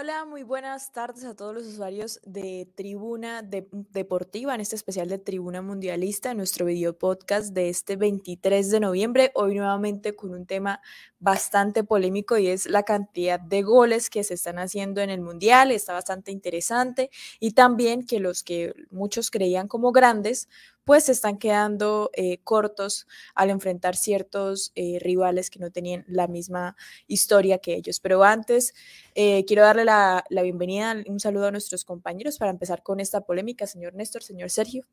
[0.00, 5.18] Hola, muy buenas tardes a todos los usuarios de Tribuna Deportiva, en este especial de
[5.18, 9.32] Tribuna Mundialista, nuestro video podcast de este 23 de noviembre.
[9.34, 10.80] Hoy nuevamente con un tema
[11.18, 15.72] bastante polémico y es la cantidad de goles que se están haciendo en el Mundial.
[15.72, 17.10] Está bastante interesante
[17.40, 20.48] y también que los que muchos creían como grandes,
[20.88, 26.28] pues se están quedando eh, cortos al enfrentar ciertos eh, rivales que no tenían la
[26.28, 28.00] misma historia que ellos.
[28.00, 28.72] Pero antes,
[29.14, 33.20] eh, quiero darle la, la, bienvenida, un saludo a nuestros compañeros para empezar con esta
[33.20, 34.86] polémica, señor Néstor, señor Sergio.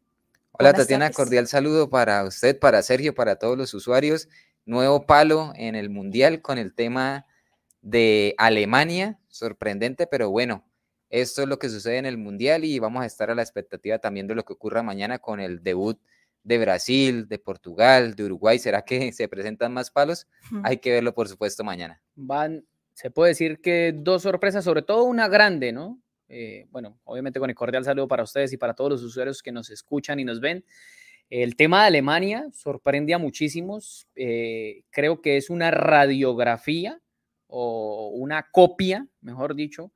[0.52, 4.28] Hola Tatiana, cordial saludo para usted, para Sergio, para todos los usuarios.
[4.66, 7.26] Nuevo palo en el Mundial con el tema
[7.82, 10.66] de Alemania, sorprendente, pero bueno,
[11.10, 14.00] esto es lo que sucede en el Mundial y vamos a estar a la expectativa
[14.00, 16.00] también de lo que ocurra mañana con el debut
[16.44, 18.60] de Brasil, de Portugal, de Uruguay.
[18.60, 20.28] ¿Será que se presentan más palos?
[20.64, 22.02] Hay que verlo, por supuesto, mañana.
[22.16, 26.00] Van, se puede decir que dos sorpresas, sobre todo una grande, ¿no?
[26.28, 29.52] Eh, bueno, obviamente con el cordial saludo para ustedes y para todos los usuarios que
[29.52, 30.64] nos escuchan y nos ven.
[31.30, 34.08] El tema de Alemania sorprende a muchísimos.
[34.16, 37.00] Eh, creo que es una radiografía
[37.48, 39.92] o una copia, mejor dicho,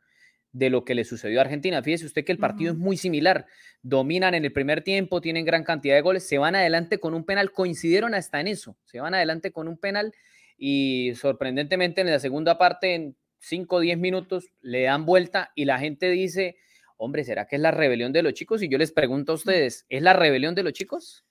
[0.52, 1.82] de lo que le sucedió a Argentina.
[1.84, 3.46] Fíjese usted que el partido es muy similar.
[3.82, 7.24] Dominan en el primer tiempo, tienen gran cantidad de goles, se van adelante con un
[7.24, 10.14] penal, coincidieron hasta en eso, se van adelante con un penal
[10.58, 15.66] y sorprendentemente en la segunda parte, en 5 o 10 minutos, le dan vuelta y
[15.66, 16.58] la gente dice,
[16.98, 18.62] hombre, ¿será que es la rebelión de los chicos?
[18.62, 21.26] Y yo les pregunto a ustedes, ¿es la rebelión de los chicos?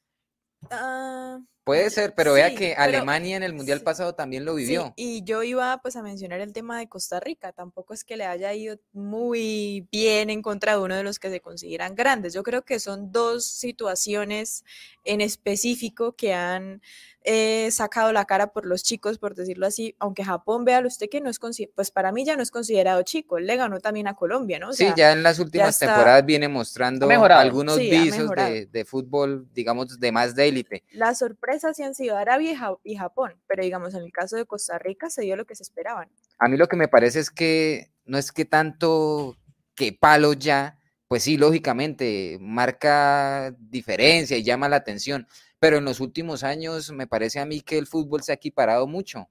[0.71, 4.95] Ah, Puede ser, pero vea que Alemania en el Mundial pasado también lo vivió.
[4.97, 8.25] y yo iba pues a mencionar el tema de Costa Rica, tampoco es que le
[8.25, 12.33] haya ido muy bien en contra de uno de los que se consideran grandes.
[12.33, 14.65] Yo creo que son dos situaciones
[15.05, 16.81] en específico que han
[17.31, 21.21] he sacado la cara por los chicos, por decirlo así, aunque Japón, vea usted que
[21.21, 21.39] no es,
[21.75, 24.73] pues para mí ya no es considerado chico, él le ganó también a Colombia, ¿no?
[24.73, 30.35] sí, ya en las últimas temporadas viene mostrando algunos visos de, fútbol, digamos, de más
[30.35, 30.85] de élite.
[30.93, 35.11] Las sorpresas han sido Arabia y, Japón, pero digamos, en el caso de Costa Rica
[35.11, 36.09] se dio lo que se esperaban.
[36.39, 39.37] A mí lo que me parece es que no es que tanto
[39.75, 45.27] que palo ya, pues sí, lógicamente, marca diferencia y llama la atención,
[45.59, 48.87] pero en los últimos años me parece a mí que el fútbol se ha equiparado
[48.87, 49.29] mucho.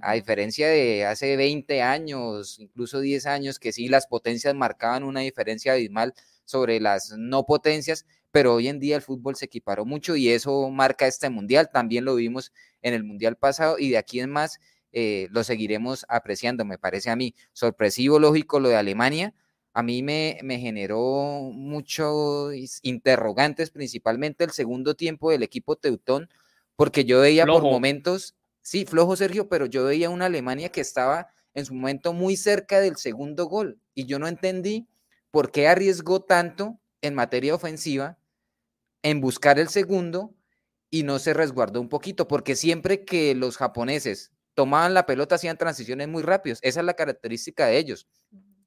[0.00, 5.20] A diferencia de hace 20 años, incluso 10 años, que sí las potencias marcaban una
[5.20, 6.14] diferencia abismal
[6.46, 10.68] sobre las no potencias, pero hoy en día el fútbol se equiparó mucho y eso
[10.68, 11.70] marca este mundial.
[11.72, 12.52] También lo vimos
[12.82, 14.58] en el mundial pasado y de aquí en más
[14.90, 17.36] eh, lo seguiremos apreciando, me parece a mí.
[17.52, 19.34] Sorpresivo, lógico, lo de Alemania,
[19.72, 26.28] a mí me, generó muchos interrogantes, principalmente el segundo tiempo del equipo Teutón,
[26.74, 31.28] porque yo veía por momentos, sí, flojo Sergio, pero yo veía una Alemania que estaba
[31.54, 34.88] en su momento muy cerca del segundo gol y yo no entendí
[35.30, 38.18] por qué arriesgó tanto en materia ofensiva
[39.04, 40.34] en buscar el segundo
[40.90, 45.58] y no se resguardó un poquito, porque siempre que los japoneses tomaban la pelota hacían
[45.58, 48.08] transiciones muy rápidas, esa es la característica de ellos.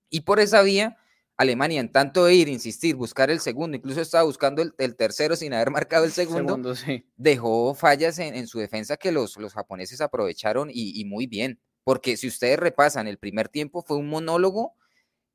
[0.10, 0.98] Y por esa vía,
[1.38, 5.54] Alemania, en tanto de ir, insistir, buscar el segundo, incluso estaba buscando el, tercero sin
[5.54, 6.74] haber marcado el segundo,
[7.16, 11.60] dejó fallas en, su defensa que los, los japoneses aprovecharon y, muy bien.
[11.84, 14.76] Porque si ustedes repasan, el primer tiempo fue un monólogo.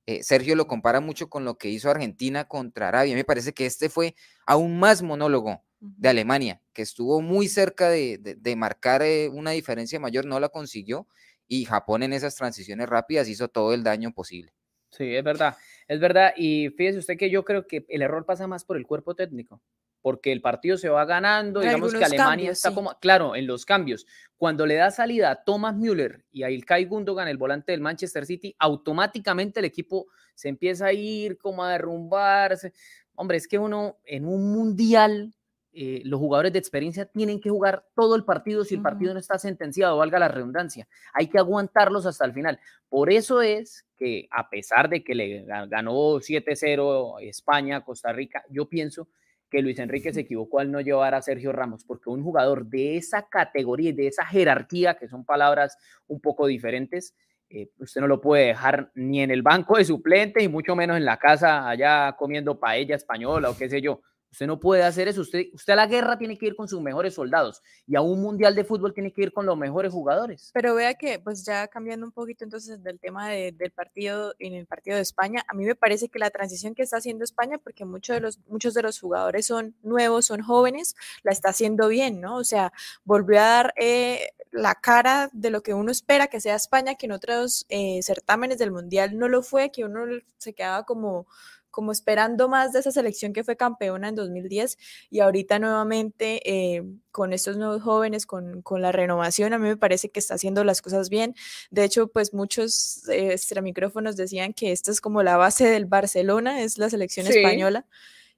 [0.07, 3.15] Eh, Sergio lo compara mucho con lo que hizo Argentina contra Arabia.
[3.15, 4.15] Me parece que este fue
[4.47, 10.27] aún más monólogo de Alemania, que estuvo muy cerca de, marcar eh, una diferencia mayor,
[10.27, 11.07] no la consiguió.
[11.49, 14.53] Y Japón en esas transiciones rápidas hizo todo el daño posible.
[14.91, 15.57] Sí, es verdad,
[15.89, 16.33] es verdad.
[16.37, 19.61] Y fíjese usted que yo creo que el error pasa más por el cuerpo técnico,
[20.03, 24.07] porque el partido se va ganando, digamos que Alemania está como, claro, en los cambios.
[24.37, 28.27] Cuando le da salida a Thomas Müller y a Ilkay Gundogan, el volante del Manchester
[28.27, 32.73] City, automáticamente el equipo se empieza a ir como a derrumbarse.
[33.15, 35.33] Hombre, es que uno en un mundial
[35.75, 39.21] eh, los jugadores de experiencia tienen que jugar todo el partido si el partido no
[39.21, 40.87] está sentenciado, valga la redundancia.
[41.15, 42.61] Hay que aguantarlos hasta el final.
[42.91, 48.69] Por eso es que a pesar de que le ganó 7-0 España, Costa Rica, yo
[48.69, 49.09] pienso
[49.53, 52.97] que Luis Enrique se equivocó al no llevar a Sergio Ramos, porque un jugador de
[52.97, 55.77] esa categoría y de esa jerarquía, que son palabras
[56.07, 57.15] un poco diferentes,
[57.51, 60.97] eh, usted no lo puede dejar ni en el banco de suplente y mucho menos
[60.97, 64.01] en la casa allá comiendo paella española o qué sé yo.
[64.33, 65.21] Usted no puede hacer eso.
[65.21, 68.23] Usted, usted a la guerra tiene que ir con sus mejores soldados y a un
[68.23, 70.51] mundial de fútbol tiene que ir con los mejores jugadores.
[70.55, 74.67] Pero vea que, pues ya cambiando un poquito entonces del tema del partido, en el
[74.67, 77.85] partido de España, a mí me parece que la transición que está haciendo España, porque
[77.85, 82.23] muchos de los, muchos de los jugadores son nuevos, son jóvenes, la está haciendo bien,
[82.23, 82.37] ¿no?
[82.37, 82.73] O sea,
[83.05, 87.05] volvió a dar eh, la cara de lo que uno espera que sea España, que
[87.05, 90.07] en otros eh, certámenes del Mundial no lo fue, que uno
[90.39, 91.27] se quedaba como
[91.73, 94.79] como esperando más de esa selección que fue campeona en 2010
[95.11, 99.77] y ahorita nuevamente eh, con estos nuevos jóvenes, con, con, la renovación, a mí me
[99.77, 101.35] parece que está haciendo las cosas bien.
[101.71, 106.63] De hecho, pues muchos eh, micrófonos decían que esta es como la base del Barcelona,
[106.63, 107.87] es la selección española.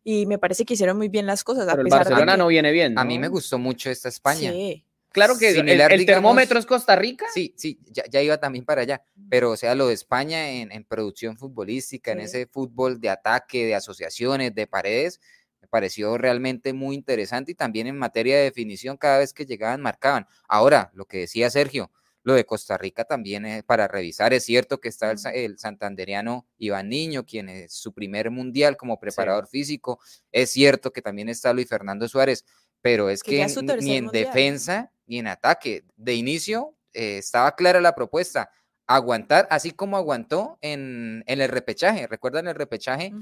[0.07, 1.67] Y me parece que hicieron muy bien las cosas.
[1.69, 2.99] Pero el Barcelona no viene bien.
[2.99, 4.53] A mí me gustó mucho esta España.
[4.53, 4.85] Sí.
[5.15, 7.25] Claro que el, termómetro es Costa Rica.
[7.33, 9.01] Sí, sí, ya, iba también para allá.
[9.31, 13.77] Pero, o sea, lo de España en, producción futbolística, en ese fútbol de ataque, de
[13.77, 15.21] asociaciones, de paredes,
[15.61, 19.81] me pareció realmente muy interesante y también en materia de definición, cada vez que llegaban,
[19.81, 20.27] marcaban.
[20.49, 21.93] Ahora, lo que decía Sergio,
[22.25, 24.35] lo de Costa Rica también es para revisar.
[24.35, 28.99] Es cierto que está el, el, santanderiano Iván Niño, quien es su primer mundial como
[28.99, 30.01] preparador físico.
[30.33, 32.45] Es cierto que también está Luis Fernando Suárez,
[32.83, 33.47] pero es que,
[33.81, 35.85] ni en defensa ni en ataque.
[35.97, 38.51] De inicio eh, estaba clara la propuesta,
[38.87, 42.07] aguantar, así como aguantó en, el repechaje.
[42.07, 43.13] ¿Recuerdan el repechaje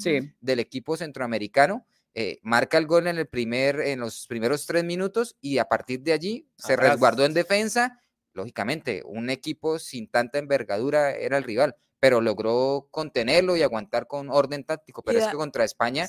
[0.41, 1.87] del equipo centroamericano?
[2.15, 6.01] Eh, marca el gol en, el primer, en los primeros tres minutos y a partir
[6.01, 8.03] de allí se resguardó en defensa.
[8.35, 14.31] Lógicamente, un equipo sin tanta envergadura era el rival, pero logró contenerlo y aguantar con
[14.31, 15.03] orden táctico.
[15.03, 16.09] Pero es que contra España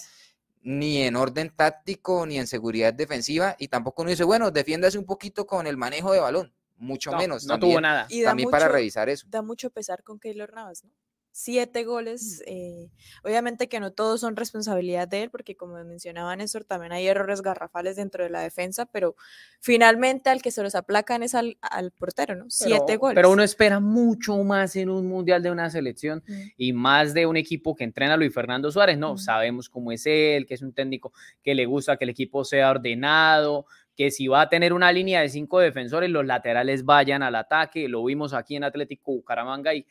[0.63, 5.05] ni en orden táctico, ni en seguridad defensiva, y tampoco uno dice, bueno, defiéndase un
[5.05, 7.45] poquito con el manejo de balón, mucho menos.
[7.45, 8.07] No tuvo nada.
[8.09, 9.27] Y también para revisar eso.
[9.29, 10.91] Da mucho pesar con Keylor Navas, ¿no?
[11.33, 12.41] Siete goles.
[12.45, 12.51] Mm.
[12.51, 12.89] Eh,
[13.23, 17.41] obviamente que no todos son responsabilidad de él, porque como mencionaba Néstor, también hay errores
[17.41, 19.15] garrafales dentro de la defensa, pero
[19.59, 21.57] finalmente al que se los aplacan es al,
[21.97, 22.45] portero, ¿no?
[22.49, 23.15] Siete goles.
[23.15, 26.41] Pero uno espera mucho más en un mundial de una selección mm.
[26.55, 29.17] y más de un equipo que entrena a Luis Fernando Suárez, ¿no?
[29.17, 32.69] Sabemos cómo es él, que es un técnico que le gusta que el equipo sea
[32.69, 33.65] ordenado,
[33.95, 37.87] que si va a tener una línea de cinco defensores, los laterales vayan al ataque.
[37.87, 39.85] Lo vimos aquí en Atlético Bucaramanga y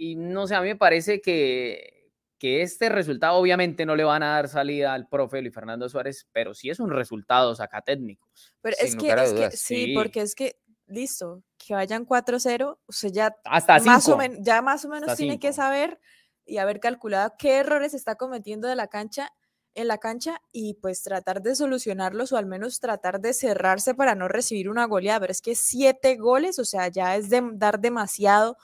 [0.00, 4.22] y no sé, a mí me parece que, que este resultado obviamente no le van
[4.22, 8.26] a dar salida al profe Luis Fernando Suárez, pero sí es un resultado saca técnico.
[8.62, 13.10] Pero es que, es que sí, porque es que, listo, que vayan 4-0, o sea,
[13.10, 16.00] ya, Hasta más, o ya más o menos tiene que saber
[16.46, 19.30] y haber calculado qué errores está cometiendo de la cancha
[19.74, 24.14] en la cancha y pues tratar de solucionarlos o al menos tratar de cerrarse para
[24.14, 25.20] no recibir una goleada.
[25.20, 28.56] Pero es que siete goles, o sea, ya es de dar demasiado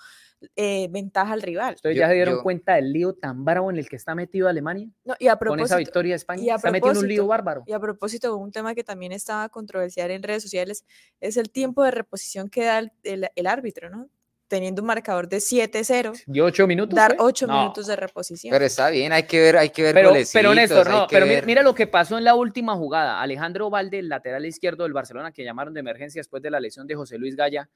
[0.55, 1.75] eh, ventaja al rival.
[1.75, 4.89] ¿Ustedes ya se dieron cuenta del lío tan bravo en el que está metido Alemania?
[5.05, 7.63] No, y a propósito, con esa victoria de España, está metido en un lío bárbaro.
[7.67, 10.85] Y a propósito, un tema que también estaba controversial en redes sociales
[11.21, 14.09] es el tiempo de reposición que da el, árbitro, ¿no?
[14.49, 16.23] teniendo un marcador de 7-0.
[16.33, 16.95] ¿Y 8 minutos?
[16.95, 18.53] Dar 8 minutos de reposición.
[18.53, 21.63] Pero está bien, hay que ver, hay que ver Pero, pero Néstor, no, pero mira
[21.63, 23.21] lo que pasó en la última jugada.
[23.21, 26.87] Alejandro Valde, el lateral izquierdo del Barcelona, que llamaron de emergencia después de la lesión
[26.87, 27.69] de José Luis Gaya,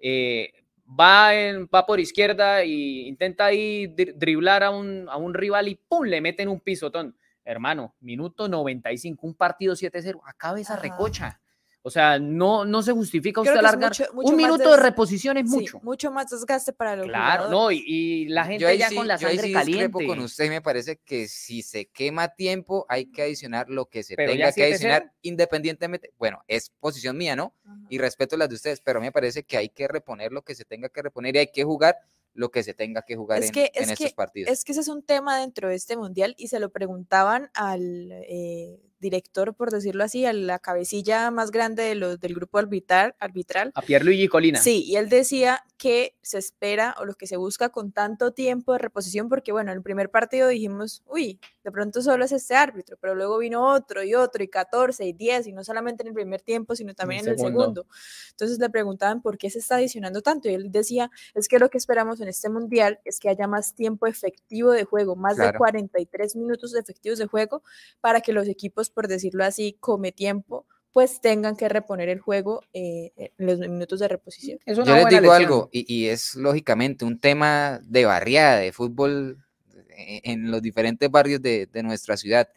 [0.00, 0.52] eh,
[0.88, 2.68] va, en, va por izquierda e
[3.06, 6.04] intenta ahí driblar a un, a un rival y ¡pum!
[6.04, 7.16] le meten un pisotón.
[7.44, 11.42] Hermano, minuto 95, un partido 7-0, acabe esa recocha.
[11.86, 13.92] O sea, no, no se justifica usted alargar.
[14.14, 15.80] un minuto de, reposición es mucho.
[15.82, 19.58] mucho más desgaste para los Claro, no, y, la gente ya con la sangre yo
[19.58, 20.06] caliente.
[20.06, 24.16] con usted, me parece que si se quema tiempo, hay que adicionar lo que se
[24.16, 26.14] tenga que adicionar independientemente.
[26.16, 27.52] Bueno, es posición mía, ¿no?
[27.90, 30.64] Y respeto las de ustedes, pero me parece que hay que reponer lo que se
[30.64, 31.98] tenga que reponer y hay que jugar
[32.32, 34.50] lo que se tenga que jugar en, estos partidos.
[34.50, 38.10] Es que ese es un tema dentro de este mundial y se lo preguntaban al
[38.10, 43.14] eh, director, por decirlo así, a la cabecilla más grande de los, del grupo arbitral,
[43.20, 43.70] arbitral.
[43.74, 44.58] A Pierluigi Colina.
[44.58, 48.72] Sí, y él decía que se espera o lo que se busca con tanto tiempo
[48.72, 52.54] de reposición, porque bueno, en el primer partido dijimos, uy, de pronto solo es este
[52.54, 56.06] árbitro, pero luego vino otro y otro y 14 y 10, y no solamente en
[56.06, 57.86] el primer tiempo, sino también en el segundo.
[58.30, 61.68] Entonces le preguntaban por qué se está adicionando tanto, y él decía, es que lo
[61.68, 65.52] que esperamos en este mundial es que haya más tiempo efectivo de juego, más de
[65.52, 67.62] 43 minutos efectivos de juego,
[68.00, 72.62] para que los equipos por decirlo así, come tiempo, pues tengan que reponer el juego
[72.72, 74.60] eh, en los minutos de reposición.
[74.64, 79.44] Yo les digo algo, y, es lógicamente un tema de barriada, de fútbol
[79.88, 82.48] eh, en los diferentes barrios de, de nuestra ciudad.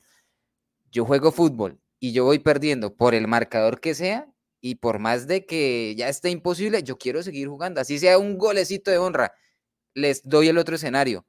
[0.91, 5.25] Yo juego fútbol y yo voy perdiendo por el marcador que sea, y por más
[5.25, 9.33] de que ya esté imposible, yo quiero seguir jugando, así sea un golecito de honra,
[9.95, 11.25] les doy el otro escenario.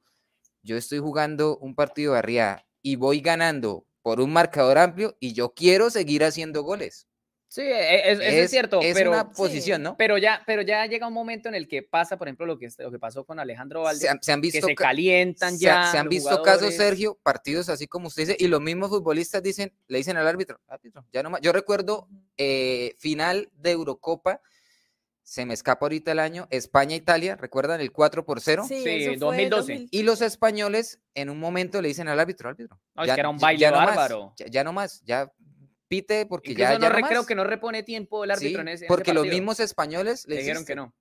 [0.61, 5.33] Yo estoy jugando un partido de barriada y voy ganando por un marcador amplio y
[5.33, 7.05] yo quiero seguir haciendo goles.
[7.47, 8.81] Sí, e, e, es, cierto.
[8.81, 9.97] Es pero, una posición, ¿no?
[9.97, 12.69] Pero ya, pero ya llega un momento en el que pasa, por ejemplo, lo que,
[12.79, 15.91] lo que pasó con Alejandro Valdés, se han, visto que se calientan ya.
[15.91, 19.71] Se, han visto casos, Sergio, partidos así como usted dice, y los mismos futbolistas dicen,
[19.87, 21.41] le dicen al árbitro, árbitro, ya no más.
[21.41, 24.41] Yo recuerdo eh, final de Eurocopa,
[25.29, 28.65] se me escapa ahorita el año, España-Italia, ¿recuerdan el 4 por 0?
[28.67, 29.85] Sí, 2012.
[29.91, 32.79] Y los españoles en un momento le dicen al árbitro, árbitro.
[32.95, 34.33] No, ya, es que era un baile bárbaro.
[34.37, 35.31] ya, no más, ya
[35.87, 39.13] pite porque ya, no, ya creo que no repone tiempo el árbitro en ese Porque
[39.13, 40.95] los mismos españoles le dijeron que no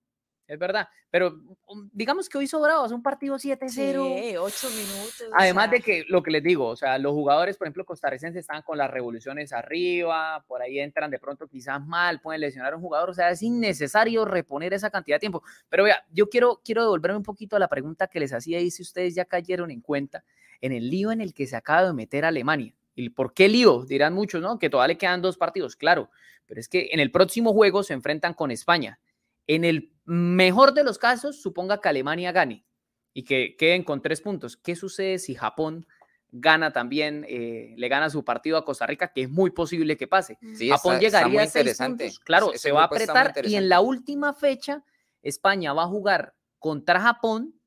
[0.49, 0.89] es verdad.
[1.11, 3.69] Pero um, digamos que hoy sobrado, es un partido 7-0.
[3.69, 5.29] Sí, 8 minutos.
[5.35, 8.63] Además de que lo que les digo, o sea, los jugadores, por ejemplo, costarricenses están
[8.63, 12.83] con las revoluciones arriba, por ahí entran de pronto quizás mal, pueden lesionar a un
[12.83, 15.43] jugador, o sea, es innecesario reponer esa cantidad de tiempo.
[15.69, 18.71] Pero vea, yo quiero, quiero devolverme un poquito a la pregunta que les hacía y
[18.71, 20.25] si ustedes ya cayeron en cuenta
[20.63, 22.75] en el lío en el que se acaba de meter Alemania.
[22.95, 23.85] ¿Y por qué lío?
[23.85, 24.59] Dirán muchos, ¿no?
[24.59, 26.11] Que todavía le quedan dos partidos, claro,
[26.47, 28.99] pero es que en el próximo juego se enfrentan con España
[29.49, 32.65] en el mejor de los casos, suponga que Alemania gane
[33.13, 34.57] y que queden con tres puntos.
[34.57, 35.87] ¿Qué sucede si Japón
[36.31, 40.07] gana también, eh, le gana su partido a Costa Rica, que es muy posible que
[40.07, 40.39] pase?
[40.69, 42.21] Japón llegaría a seis puntos.
[42.21, 44.85] Claro, se va a apretar y en la última fecha
[45.23, 47.58] España va a jugar contra Japón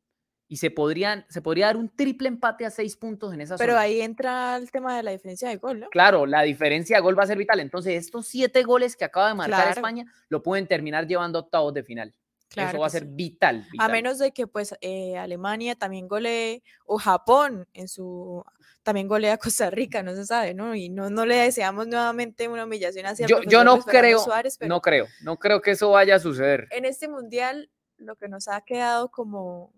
[0.52, 3.78] y se, podrían, se podría dar un triple empate a seis puntos en esa Pero
[3.78, 5.90] ahí entra el tema de la diferencia de gol, ¿no?
[5.90, 7.62] Claro, la diferencia de gol va a ser vital.
[7.62, 11.74] Entonces, estos siete goles que acaba de marcar España lo pueden terminar llevando a octavos
[11.74, 12.14] de final.
[12.54, 16.98] Eso va a ser vital, A menos de que pues eh, Alemania también golee o
[16.98, 18.44] Japón en su
[18.84, 20.76] también golea a Costa Rica, no se sabe, ¿no?
[20.76, 24.82] Y no, no le deseamos nuevamente una humillación hacia yo, yo no creo, Suárez, no
[24.82, 26.68] creo, no creo que eso vaya a suceder.
[26.72, 29.72] En este mundial lo que nos ha quedado como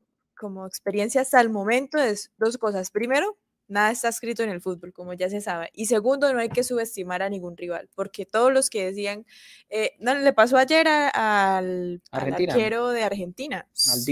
[0.44, 2.92] como experiencia hasta el momento es dos cosas.
[2.92, 3.38] Primero,
[3.70, 5.70] nada está escrito en el fútbol, como ya se sabe.
[5.74, 9.26] Y segundo, no hay que subestimar a ningún rival, porque todos los que decían,
[9.70, 13.66] eh, no, le pasó ayer al, arquero de Argentina,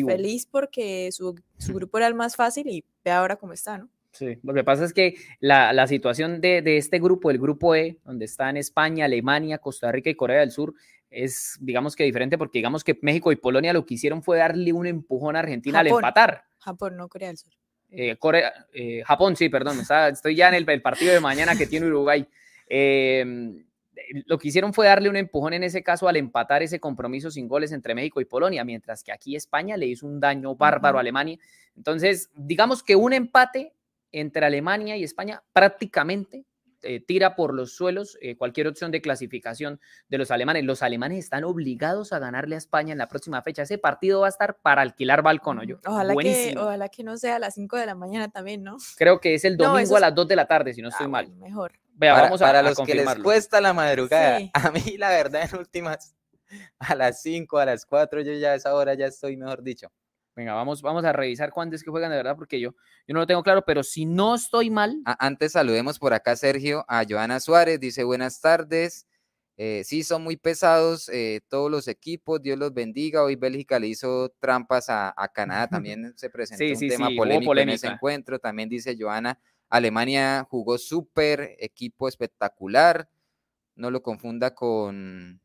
[0.07, 1.35] feliz porque su,
[1.67, 3.89] grupo era el más fácil y ve ahora cómo está, ¿no?
[4.13, 7.97] Sí, lo que pasa es que la, situación de, de, este grupo, el grupo E,
[8.05, 10.75] donde están España, Alemania, Costa Rica y Corea del Sur,
[11.11, 14.71] es, digamos que diferente, porque digamos que México y Polonia lo que hicieron fue darle
[14.73, 16.45] un empujón a Argentina al empatar.
[16.57, 17.51] Japón, no Corea del Sur.
[17.89, 19.77] Eh, Corea, eh, Japón, sí, perdón,
[20.11, 22.25] estoy ya en el, partido de mañana que tiene Uruguay.
[22.67, 23.65] Em,
[24.25, 27.49] lo que hicieron fue darle un empujón en ese caso al empatar ese compromiso sin
[27.49, 31.01] goles entre México y Polonia, mientras que aquí España le hizo un daño bárbaro a
[31.01, 31.37] Alemania.
[31.75, 33.73] Entonces, digamos que un empate
[34.13, 36.45] entre Alemania y España prácticamente
[36.83, 40.63] eh, tira por los suelos eh, cualquier opción de clasificación de los alemanes.
[40.63, 43.63] Los alemanes están obligados a ganarle a España en la próxima fecha.
[43.63, 45.77] Ese partido va a estar para alquilar balcón, yo.
[45.85, 48.77] Ojalá que, ojalá que no sea a las 5 de la mañana también, ¿no?
[48.97, 51.09] Creo que es el domingo a las 2 de la tarde, si no estoy ah,
[51.09, 51.29] mal.
[51.35, 51.73] Mejor.
[51.93, 55.47] Vea, para, vamos a, para los que les cuesta la madrugada, a mí la verdad
[55.51, 56.15] en últimas,
[56.79, 59.91] a las 5, a las 4, yo ya a esa hora ya estoy, mejor dicho.
[60.35, 62.71] Venga, vamos, vamos a revisar cuándo es que juegan de verdad, porque yo,
[63.07, 65.01] yo no lo tengo claro, pero si no estoy mal.
[65.05, 69.07] Antes saludemos por acá, Sergio, a Joana Suárez, dice buenas tardes.
[69.57, 73.23] Eh, sí, son muy pesados eh, todos los equipos, Dios los bendiga.
[73.23, 77.87] Hoy Bélgica le hizo trampas a, Canadá, también se presentó un tema polémico en ese
[77.87, 78.39] encuentro.
[78.39, 79.37] También dice Joana,
[79.69, 83.09] Alemania jugó súper, equipo espectacular.
[83.75, 85.41] No lo confunda con,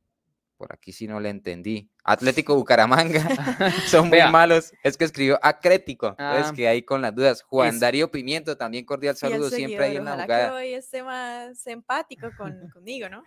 [0.56, 1.90] por aquí sí no le entendí.
[2.04, 3.20] Atlético Bucaramanga
[3.86, 4.72] son muy malos.
[4.82, 6.10] Es que escribió acrético.
[6.10, 6.52] Es ah.
[6.54, 7.42] que ahí con las dudas.
[7.42, 9.50] Juan Darío Pimiento, también cordial saludo.
[9.50, 10.48] Siempre ahí en la jugada.
[10.48, 13.22] que hoy esté más empático con, conmigo, ¿no?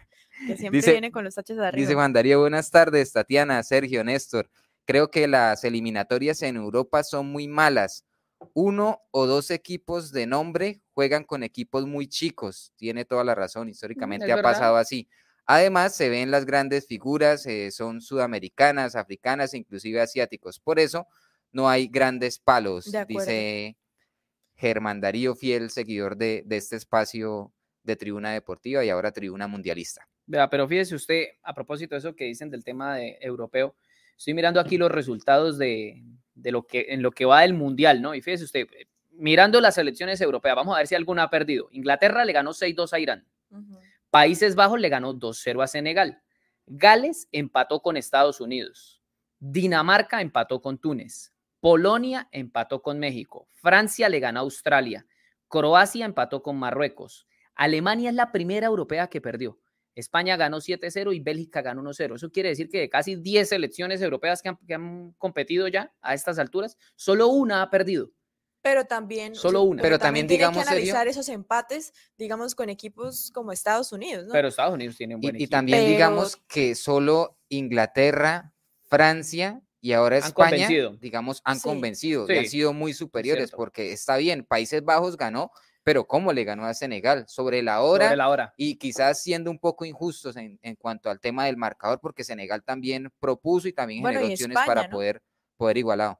[0.47, 1.81] Que siempre viene con los taches de arriba.
[1.81, 4.49] Dice Juan Darío, buenas tardes, Tatiana, Sergio, Néstor.
[4.85, 8.05] Creo que las eliminatorias en Europa son muy malas.
[8.53, 12.73] Uno o dos equipos de nombre juegan con equipos muy chicos.
[12.77, 13.67] Tiene toda la razón.
[13.67, 15.07] Mm, Históricamente ha pasado así.
[15.51, 20.59] Además, se ven las grandes figuras, eh, son sudamericanas, africanas, inclusive asiáticos.
[20.59, 21.07] Por eso
[21.51, 23.75] no hay grandes palos, dice
[24.53, 27.51] Germán Darío, fiel seguidor de, este espacio
[27.81, 30.07] de tribuna deportiva y ahora tribuna mundialista.
[30.27, 33.73] Vea, pero fíjese usted, a propósito de eso que dicen del tema de europeo,
[34.15, 36.03] estoy mirando aquí los resultados de,
[36.35, 38.13] lo que, en lo que va del mundial, ¿no?
[38.13, 38.67] Y fíjese usted,
[39.13, 41.69] mirando las selecciones europeas, vamos a ver si alguna ha perdido.
[41.71, 43.25] Inglaterra le ganó 6-2 a Irán.
[44.11, 46.21] Países Bajos le ganó 2-0 a Senegal.
[46.65, 49.01] Gales empató con Estados Unidos.
[49.39, 51.33] Dinamarca empató con Túnez.
[51.59, 53.47] Polonia empató con México.
[53.53, 55.05] Francia le ganó a Australia.
[55.47, 57.27] Croacia empató con Marruecos.
[57.55, 59.59] Alemania es la primera europea que perdió.
[59.95, 62.15] España ganó 7-0 y Bélgica ganó 1-0.
[62.15, 65.93] Eso quiere decir que de casi 10 selecciones europeas que han, que han, competido ya
[66.01, 68.11] a estas alturas, solo una ha perdido.
[68.61, 69.81] Pero también, solo una.
[69.81, 74.33] Pero, también, digamos que analizar esos empates, digamos, con equipos como Estados Unidos, ¿no?
[74.33, 78.53] Pero Estados Unidos tiene un buen y, y también digamos que solo Inglaterra,
[78.89, 80.67] Francia y ahora España,
[80.99, 85.51] digamos, han convencido y han sido muy superiores porque está bien, Países Bajos ganó,
[85.83, 87.25] pero ¿cómo le ganó a Senegal?
[87.27, 88.53] Sobre la hora, la hora.
[88.57, 93.09] y quizás siendo un poco injustos en, cuanto al tema del marcador, porque Senegal también
[93.19, 95.21] propuso y también generó opciones para poder,
[95.55, 96.19] poder igualado.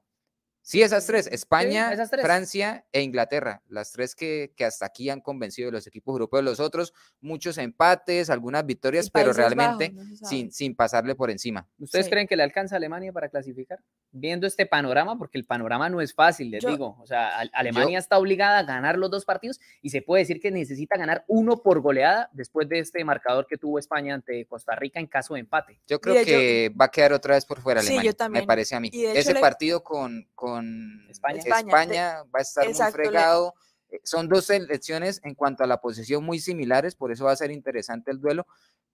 [0.62, 1.90] Sí, esas tres, España,
[2.20, 6.44] Francia e Inglaterra, las tres que, que, hasta aquí han convencido de los equipos europeos,
[6.44, 11.66] los otros, muchos empates, algunas victorias, pero realmente sin, sin pasarle por encima.
[11.78, 13.80] ¿Ustedes creen que le alcanza a Alemania para clasificar?
[14.12, 18.18] Viendo este panorama, porque el panorama no es fácil, les digo, o sea, Alemania está
[18.18, 21.80] obligada a ganar los dos partidos y se puede decir que necesita ganar uno por
[21.80, 25.80] goleada después de este marcador que tuvo España ante Costa Rica en caso de empate.
[25.86, 28.90] Yo creo que va a quedar otra vez por fuera Alemania, me parece a mí.
[28.92, 30.28] Ese partido con
[31.08, 33.54] España, España, va a estar muy fregado.
[33.90, 37.36] Eh, son dos selecciones en cuanto a la posesión muy similares, por eso va a
[37.36, 38.46] ser interesante el duelo,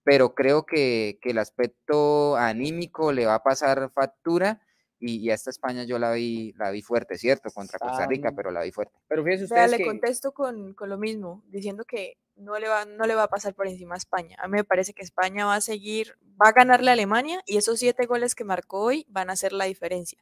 [0.03, 4.61] pero creo que, que el aspecto anímico le va a pasar factura
[4.99, 7.49] y, a esta España yo la vi, la vi fuerte, ¿cierto?
[7.51, 8.97] Contra Costa Rica, pero la vi fuerte.
[9.07, 13.05] Pero fíjense ustedes le contesto con, con, lo mismo, diciendo que no le, va, no
[13.05, 14.37] le va a pasar por encima a España.
[14.39, 17.57] A mí me parece que España va a seguir, va a ganarle a Alemania y
[17.57, 20.17] esos siete goles que marcó hoy van a hacer la diferencia.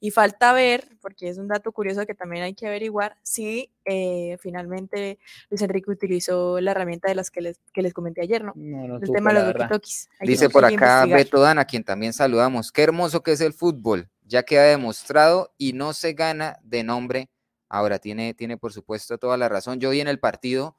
[0.00, 4.36] Y falta ver, porque es un dato curioso que también hay que averiguar, si eh,
[4.40, 8.54] finalmente Luis Enrique utilizó la herramienta de las que les, que les comenté ayer, ¿no?
[8.56, 12.72] El tema de los Dice por acá Beto Dan, a quien también saludamos.
[12.72, 17.28] Qué hermoso que es el fútbol ya queda demostrado y no se gana de nombre.
[17.68, 19.80] Ahora tiene, tiene por supuesto toda la razón.
[19.80, 20.76] Yo vi en el partido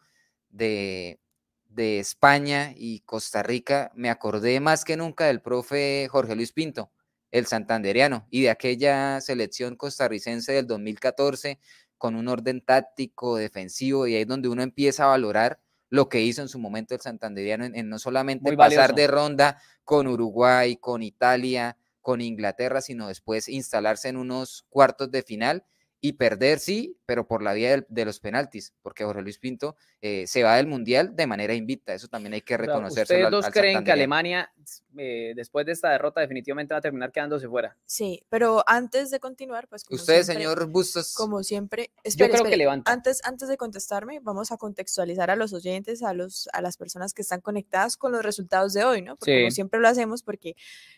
[0.52, 1.20] de,
[1.66, 6.92] de España y Costa Rica, me acordé más que nunca del profe Jorge Luis Pinto,
[7.32, 11.60] el santanderiano, y de aquella selección costarricense del 2014
[11.98, 16.22] con un orden táctico, defensivo, y ahí es donde uno empieza a valorar lo que
[16.22, 21.04] hizo en su momento el santanderiano en, no solamente pasar de ronda con Uruguay, con
[21.04, 25.66] Italia, con Inglaterra, sino después instalarse en unos cuartos de final
[26.04, 30.26] y perder, sí, pero por la vía de, los penaltis, porque Jorge Luis Pinto eh,
[30.26, 33.04] se va del Mundial de manera invicta, eso también hay que reconocerlo.
[33.04, 34.52] ¿Ustedes dos creen que Alemania,
[34.98, 37.78] eh, después de esta derrota, definitivamente va a terminar quedándose fuera?
[37.86, 39.86] Sí, pero antes de continuar, pues...
[39.92, 41.14] Usted, señor Bustos.
[41.14, 42.92] Como siempre, yo creo que levanta.
[42.92, 47.14] Antes, antes de contestarme, vamos a contextualizar a los oyentes, a, los, a las personas
[47.14, 49.18] que están conectadas con los resultados de hoy, ¿no?
[49.18, 50.56] Porque como siempre lo hacemos, porque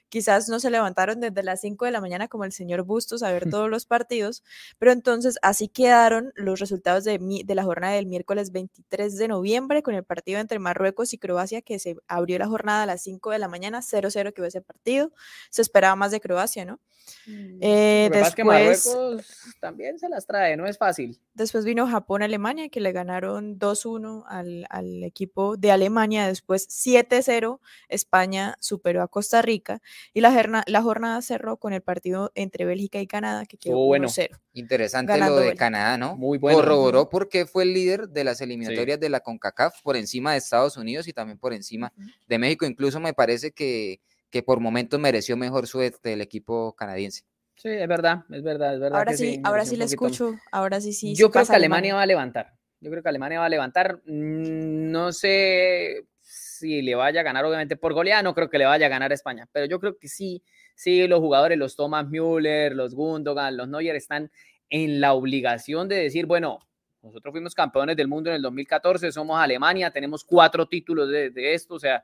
[0.08, 3.32] quizás no se levantaron desde las 5 de la mañana como el señor Bustos a
[3.34, 4.44] ver todos los partidos,
[4.78, 9.84] pero entonces así quedaron los resultados de, de la jornada del miércoles 23 de noviembre
[9.84, 13.32] con el partido entre Marruecos y Croacia que se abrió la jornada a las 5
[13.32, 15.12] de la mañana, 0-0 que fue ese partido,
[15.50, 16.80] se esperaba más de Croacia, ¿no?
[17.28, 21.20] Mm, eh, después, que Marruecos también se las trae, no es fácil.
[21.34, 26.28] Después vino Japón-Alemania, que le ganaron 2-1 al, al, equipo de Alemania.
[26.28, 29.82] Después 7-0, España superó a Costa Rica.
[30.14, 34.40] Y la, la jornada cerró con el partido entre Bélgica y Canadá, que quedó 1-0.
[34.54, 36.15] Interesante lo de Canadá, ¿no?
[36.15, 36.60] Muy bueno.
[36.60, 40.78] Corroboró porque fue el líder de las eliminatorias de la CONCACAF por encima de Estados
[40.78, 41.93] Unidos y también por encima
[42.28, 42.65] de México.
[42.65, 44.00] Incluso me parece que
[44.34, 47.24] que por momentos mereció mejor suerte el equipo canadiense.
[47.56, 48.98] Sí, es verdad, es verdad, es verdad.
[48.98, 51.13] Ahora sí, ahora sí le escucho, ahora sí, sí.
[51.13, 52.52] Yo creo que Alemania va a levantar.
[52.80, 54.02] Yo creo que Alemania va a levantar.
[54.08, 58.65] Mm, no sé si le vaya a ganar, obviamente por goleada, no creo que le
[58.65, 60.41] vaya a ganar a España, pero yo creo que sí,
[60.74, 64.32] sí, los jugadores, los Thomas Müller, los Gundogan, los Neuer están
[64.69, 66.60] en la obligación de decir, bueno,
[67.02, 71.54] nosotros fuimos campeones del mundo en el 2014, somos Alemania, tenemos cuatro títulos de, de
[71.54, 72.04] esto, o sea,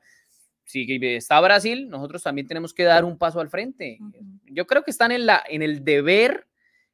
[0.70, 3.98] si está Brasil, nosotros también tenemos que dar un paso al frente.
[4.44, 6.46] Yo creo que están en, la, en el deber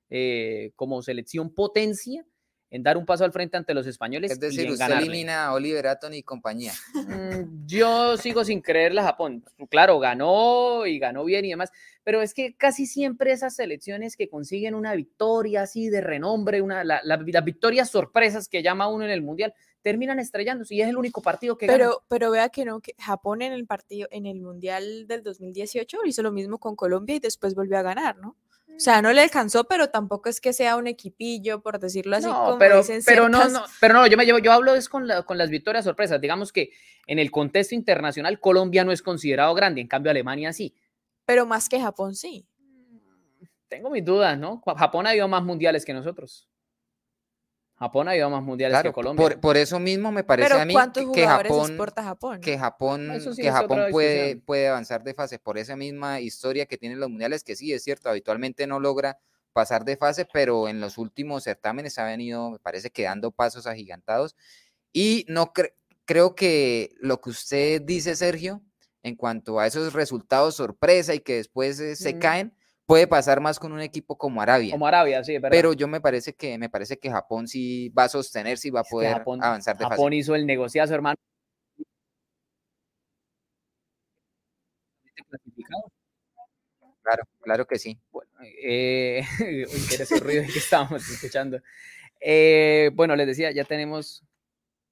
[0.09, 2.24] eh, como selección potencia
[2.70, 4.31] en dar un paso al frente ante los españoles.
[4.31, 6.72] Es decir, usted elimina a Oliver Aton y compañía.
[6.94, 9.44] Mm, yo sigo sin creerle a Japón.
[9.68, 11.70] Claro, ganó y ganó bien y demás,
[12.02, 16.85] pero es que casi siempre esas selecciones que consiguen una victoria así de renombre, una,
[16.85, 21.22] las victorias sorpresas que llama uno en el Mundial, terminan estrellándose y es el único
[21.22, 25.07] partido que pero, Pero vea que no, que Japón en el partido, en el Mundial
[25.07, 28.37] del 2018 hizo lo mismo con Colombia y después volvió a ganar, ¿no?
[28.77, 32.27] O sea, no le alcanzó, pero tampoco es que sea un equipillo, por decirlo así.
[32.27, 35.39] No, pero, pero no, no, pero no, yo me llevo, yo hablo es con, con
[35.39, 36.21] las victorias sorpresas.
[36.21, 36.71] Digamos que
[37.07, 40.75] en el contexto internacional Colombia no es considerado grande, en cambio Alemania sí.
[41.25, 42.47] Pero más que Japón sí.
[43.69, 44.62] Tengo mis dudas, ¿no?
[44.77, 46.47] Japón ha ido más mundiales que nosotros.
[47.79, 49.39] Japón ha ido más mundiales que Colombia.
[49.39, 50.75] Por, eso mismo me parece a mí
[51.12, 56.21] que, Japón, Japón, que Japón, que Japón puede, puede avanzar de fase por esa misma
[56.21, 59.19] historia que tienen los mundiales, que sí es cierto, habitualmente no logra
[59.53, 64.37] pasar de fase, pero en los últimos certámenes ha venido, me parece, quedando pasos agigantados.
[64.93, 65.53] Y no
[66.07, 68.62] creo que lo que usted dice, Sergio,
[69.03, 72.56] en cuanto a esos resultados sorpresa y que después eh, se caen,
[72.87, 74.72] puede pasar más con un equipo como Arabia.
[74.72, 75.51] Como Arabia, sí, verdad.
[75.51, 78.81] Pero yo me parece que me parece que Japón sí va a sostener, sí va
[78.81, 81.16] a poder avanzar de Japón hizo el negociazo, hermano.
[87.03, 88.01] Claro, claro que sí.
[88.11, 89.22] Bueno, eh,
[89.68, 91.61] ese ruido que estábamos escuchando.
[92.20, 94.25] Eh, bueno, les decía, ya tenemos.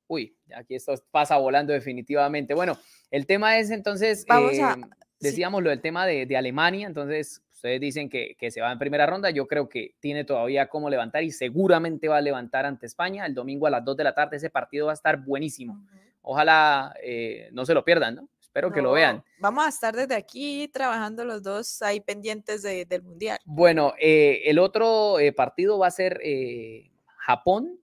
[0.06, 2.54] Uy, aquí esto pasa volando definitivamente.
[2.54, 2.78] Bueno,
[3.10, 4.24] el tema es entonces.
[4.28, 4.74] Vamos a.
[4.74, 4.82] Eh,
[5.18, 9.06] decíamos lo del tema de, de Alemania, entonces Ustedes dicen que, se va en primera
[9.06, 9.30] ronda.
[9.30, 13.32] Yo creo que tiene todavía cómo levantar y seguramente va a levantar ante España el
[13.32, 14.36] domingo a las 2 de la tarde.
[14.36, 15.80] Ese partido va a estar buenísimo.
[16.20, 18.28] Ojalá eh, no se lo pierdan, ¿no?
[18.38, 19.24] Espero que lo vean.
[19.38, 23.38] Vamos a estar desde aquí trabajando los dos ahí pendientes del Mundial.
[23.46, 26.20] Bueno, eh, el otro eh, partido va a ser
[27.16, 27.80] Japón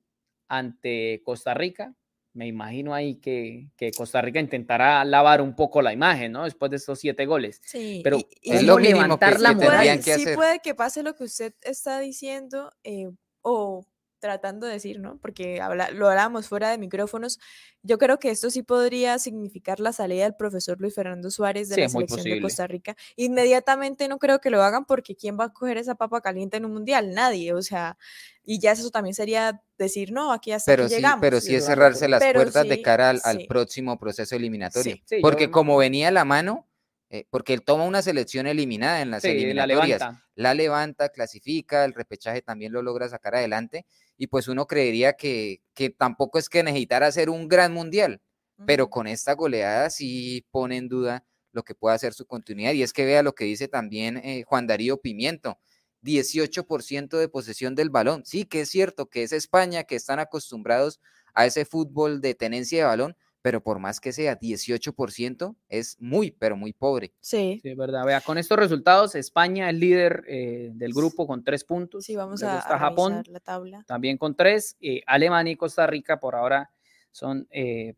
[0.47, 1.95] ante Costa Rica
[2.33, 6.45] me imagino ahí que, Costa Rica intentará lavar un poco la imagen, ¿no?
[6.45, 7.61] Después de estos siete goles.
[7.63, 10.01] Sí, pero es lo levantar la moral.
[10.01, 13.09] Sí puede que pase lo que usted está diciendo eh,
[13.41, 13.85] o
[14.21, 15.17] tratando de decir, ¿no?
[15.17, 15.59] Porque
[15.93, 17.39] lo hablábamos fuera de micrófonos.
[17.83, 21.81] Yo creo que esto sí podría significar la salida del profesor Luis Fernando Suárez de
[21.81, 22.95] la selección de Costa Rica.
[23.17, 26.65] Inmediatamente no creo que lo hagan porque ¿quién va a coger esa papa caliente en
[26.65, 27.13] un mundial?
[27.13, 27.97] Nadie, o sea,
[28.43, 31.21] y ya eso también sería decir, no, aquí hasta pero sí, llegamos.
[31.21, 34.95] Pero sí es cerrarse las puertas de cara al, próximo proceso eliminatorio.
[35.21, 36.67] porque como venía la mano,
[37.13, 39.99] eh, porque él toma una selección eliminada en las eliminatorias.
[39.99, 40.25] La levanta.
[40.35, 43.85] la levanta, clasifica, el repechaje también lo logra sacar adelante,
[44.21, 48.21] y pues uno creería que, que tampoco es que necesitara hacer un gran mundial,
[48.67, 52.83] pero con esta goleada sí pone en duda lo que pueda ser su continuidad, y
[52.83, 55.57] es que vea lo que dice también eh, Juan Darío Pimiento,
[56.03, 58.21] 18% de posesión del balón.
[58.23, 60.99] Sí, que es cierto que es España, que están acostumbrados
[61.33, 66.31] a ese fútbol de tenencia de balón, pero por más que sea 18%, es muy,
[66.31, 67.13] pero muy pobre.
[67.19, 67.59] Sí.
[67.61, 68.05] Sí, es verdad.
[68.05, 72.05] Vea, con estos resultados, España es líder eh, del grupo con tres puntos.
[72.05, 73.83] Sí, vamos a, a Japón, la tabla.
[73.87, 74.77] También con tres.
[74.81, 76.71] Eh, Alemania y Costa Rica por ahora
[77.11, 77.95] son eh,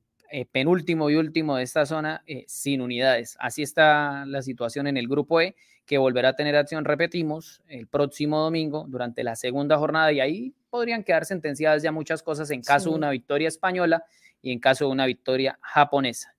[0.51, 3.35] penúltimo y último de esta zona sin unidades.
[3.39, 7.87] Así está la situación en el grupo E que volverá a tener acción, repetimos, el
[7.87, 12.61] próximo domingo durante la segunda jornada y ahí podrían quedar sentenciadas ya muchas cosas en
[12.61, 14.03] caso de una victoria española
[14.43, 16.35] y en caso de una victoria japonesa.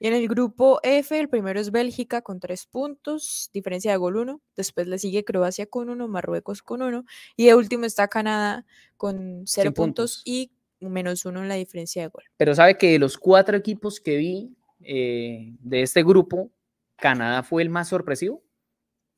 [0.00, 4.16] Y en el grupo F, el primero es Bélgica con tres puntos, diferencia de gol
[4.16, 4.40] uno.
[4.56, 7.04] Después le sigue Croacia con uno, Marruecos con uno.
[7.36, 12.08] Y de último está Canadá con cero puntos, y menos uno en la diferencia de
[12.08, 12.24] gol.
[12.36, 16.50] Pero sabe que de los cuatro equipos que vi eh, de este grupo,
[16.96, 18.42] Canadá fue el más sorpresivo.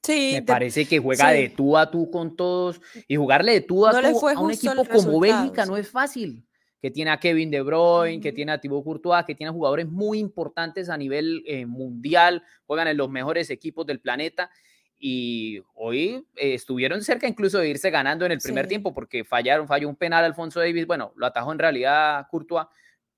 [0.06, 3.92] Me parece que juega de tú a tú con todos y jugarle de tú a
[3.92, 6.46] tú a un equipo como Bélgica no es fácil.
[6.84, 10.18] Que tiene a Kevin De Bruyne, que tiene a Thibaut Courtois, que tiene jugadores muy
[10.18, 14.50] importantes a nivel eh, mundial, juegan en los mejores equipos del planeta
[14.98, 19.66] y hoy eh, estuvieron cerca incluso de irse ganando en el primer tiempo porque fallaron,
[19.66, 22.66] falló un penal Alfonso Davis, bueno, lo atajó en realidad Courtois,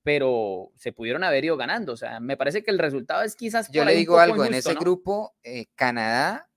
[0.05, 3.69] pero se pudieron haber ido ganando, o sea, me parece que el resultado es quizás...
[3.73, 6.49] Yo le digo algo, en ese grupo, eh, Canadá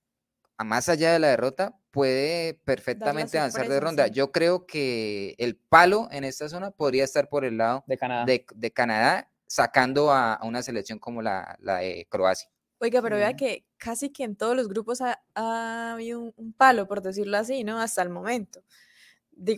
[0.64, 4.06] más allá de la derrota, puede perfectamente avanzar de ronda.
[4.06, 8.24] Yo creo que el palo en esta zona podría estar por el lado de Canadá,
[8.26, 12.48] de, Canadá sacando a, una selección como la, de Croacia.
[12.78, 17.02] Oiga, pero vea que casi que en todos los grupos ha, habido un, palo, por
[17.02, 17.78] decirlo así, ¿no?
[17.80, 18.62] Hasta el momento.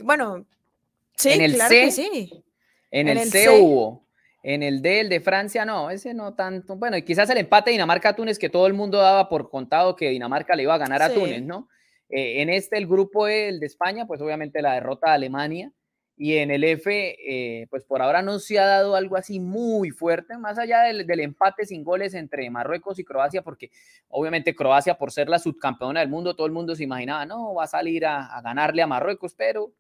[0.03, 0.47] bueno,
[1.16, 2.45] sí, en el claro C, que sí.
[2.90, 4.05] En, el, C, hubo
[4.42, 6.75] en el D, el de Francia, no, ese no tanto.
[6.77, 10.57] Bueno, y quizás el empate Dinamarca-Túnez, que todo el mundo daba por contado que Dinamarca
[10.57, 11.68] le iba a ganar a Túnez, ¿no?
[12.12, 15.72] Eh, en este, el grupo E, el de España, pues obviamente la derrota de Alemania.
[16.16, 19.90] Y en el F, eh, pues por ahora no se ha dado algo así muy
[19.90, 23.70] fuerte, más allá del, empate sin goles entre Marruecos y Croacia, porque
[24.09, 27.64] obviamente Croacia, por ser la subcampeona del mundo, todo el mundo se imaginaba, no, va
[27.64, 29.72] a salir a ganarle a Marruecos, pero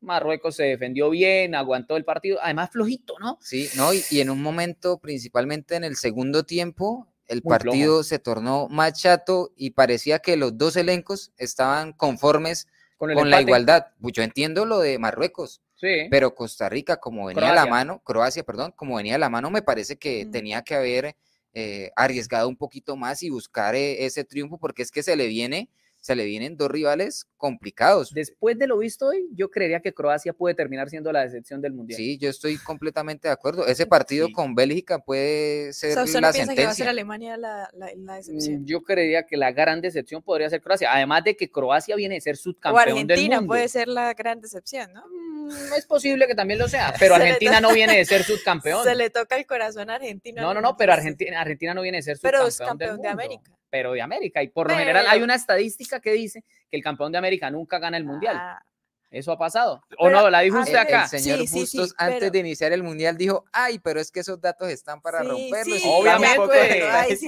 [0.00, 3.38] Marruecos se defendió bien, aguantó el partido, además flojito, ¿no?
[3.40, 8.68] Sí, no, y, en un momento, principalmente en el segundo tiempo, el partido se tornó
[8.68, 12.66] más chato y parecía que los dos elencos estaban conformes
[12.98, 13.86] con, la igualdad.
[14.00, 16.08] Pues yo entiendo lo de Marruecos, sí.
[16.10, 19.48] pero Costa Rica, como venía a la mano, Croacia, perdón, como venía a la mano,
[19.48, 21.16] me parece que tenía que haber
[21.54, 25.28] eh, arriesgado un poquito más y buscar eh, ese triunfo, porque es que se le
[25.28, 28.12] viene se le vienen dos rivales complicados.
[28.12, 31.74] Después de lo visto hoy, yo creería que Croacia puede terminar siendo la decepción del
[31.74, 31.96] Mundial.
[31.98, 33.66] Sí, yo estoy completamente de acuerdo.
[33.66, 36.54] Ese partido con Bélgica puede ser o sea, la sentencia.
[36.54, 37.68] que va a ser Alemania la,
[38.16, 38.62] decepción?
[38.62, 42.16] Mm, yo creería que la gran decepción podría ser Croacia, además de que Croacia viene
[42.16, 43.12] a ser subcampeón del mundo.
[43.12, 45.04] Argentina puede ser la gran decepción, ¿no?
[45.06, 48.84] Mm, es posible que también lo sea, pero Argentina no viene de ser subcampeón.
[48.84, 50.40] Se le toca el corazón a Argentina.
[50.40, 53.08] No, no, no, pero Argentina, Argentina no viene de ser subcampeón Pero es campeón de
[53.08, 53.59] América.
[53.70, 54.42] Pero de América.
[54.42, 57.78] Y por lo general hay una estadística que dice que el campeón de América nunca
[57.78, 58.36] gana el mundial.
[58.38, 58.62] Ah.
[59.10, 59.82] Eso ha pasado.
[59.98, 60.30] ¿O no?
[60.30, 61.02] La dijo usted acá.
[61.02, 64.68] El señor Bustos, antes de iniciar el mundial, dijo: Ay, pero es que esos datos
[64.68, 65.82] están para romperlos.
[65.84, 66.84] obviamente,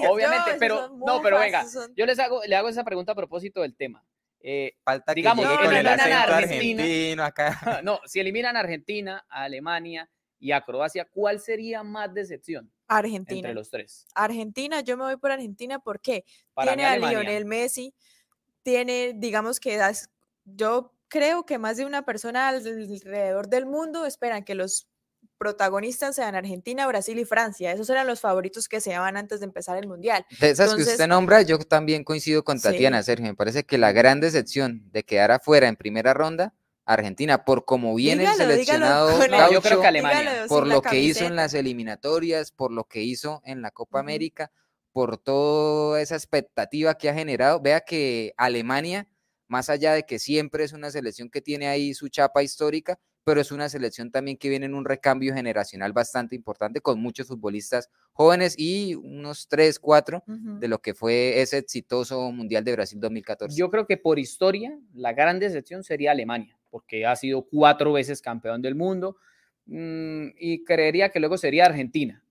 [0.08, 1.64] obviamente, pero no, pero venga,
[1.96, 4.04] yo les hago, le hago esa pregunta a propósito del tema.
[4.44, 7.26] Eh, Falta digamos, que eliminan a Argentina.
[7.26, 7.80] Acá.
[7.84, 12.70] No, si eliminan a Argentina, a Alemania y a Croacia, ¿cuál sería más decepción?
[12.96, 13.48] Argentina.
[13.48, 14.06] Entre los tres.
[14.14, 16.24] Argentina, yo me voy por Argentina porque
[16.62, 17.94] tiene a Lionel Messi,
[18.62, 19.80] tiene, digamos que
[20.44, 24.88] yo creo que más de una persona alrededor del mundo esperan que los
[25.42, 27.72] protagonistas sean Argentina, Brasil y Francia.
[27.72, 30.24] Esos eran los favoritos que se llaman antes de empezar el Mundial.
[30.40, 33.26] De esas que usted nombra, yo también coincido con Tatiana, Sergio.
[33.26, 37.94] Me parece que la gran decepción de quedar afuera en primera ronda, Argentina, por cómo
[37.94, 39.10] viene el seleccionado
[39.50, 40.46] yo creo que Alemania.
[40.48, 44.50] por lo que hizo en las eliminatorias, por lo que hizo en la Copa América,
[44.92, 47.60] por toda esa expectativa que ha generado.
[47.60, 49.08] Vea que Alemania
[49.52, 53.38] más allá de que siempre es una selección que tiene ahí su chapa histórica, pero
[53.38, 57.90] es una selección también que viene en un recambio generacional bastante importante con muchos futbolistas
[58.14, 63.54] jóvenes y unos 3, 4 de lo que fue ese exitoso Mundial de Brasil 2014.
[63.54, 68.22] Yo creo que por historia la gran decepción sería Alemania, porque ha sido cuatro veces
[68.22, 69.16] campeón del mundo
[69.66, 72.24] mm, y creería que luego sería Argentina.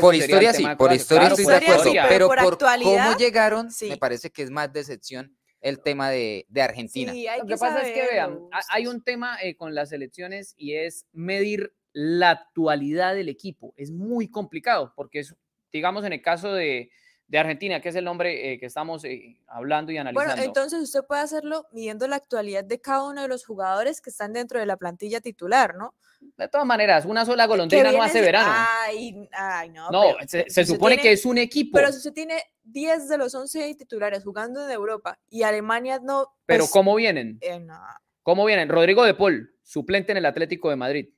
[0.00, 4.44] por historia sí, por historia estoy de acuerdo, pero, por, cómo llegaron me parece que
[4.44, 7.12] es más decepción el tema de, Argentina.
[7.12, 8.38] Lo que, pasa es que, vean,
[8.70, 13.74] hay un tema eh, con las elecciones y es medir la actualidad del equipo.
[13.76, 15.34] Es muy complicado porque, es,
[15.72, 16.92] digamos, en el caso de,
[17.36, 20.34] Argentina, que es el nombre eh, que estamos eh, hablando y analizando.
[20.34, 24.08] Bueno, entonces usted puede hacerlo midiendo la actualidad de cada uno de los jugadores que
[24.08, 25.94] están dentro de la plantilla titular, ¿no?
[26.36, 28.50] De todas maneras, una sola golondrina no hace verano.
[28.50, 29.90] Ay, ay no.
[29.90, 31.76] No, se, supone que es un equipo.
[31.76, 36.34] Pero si usted tiene 10 de los 11 titulares jugando en Europa y Alemania no.
[36.46, 37.38] Pero pues, ¿cómo vienen?
[37.40, 37.64] Eh,
[38.22, 38.68] ¿Cómo vienen?
[38.68, 41.08] Rodrigo de Paul, suplente en el Atlético de Madrid.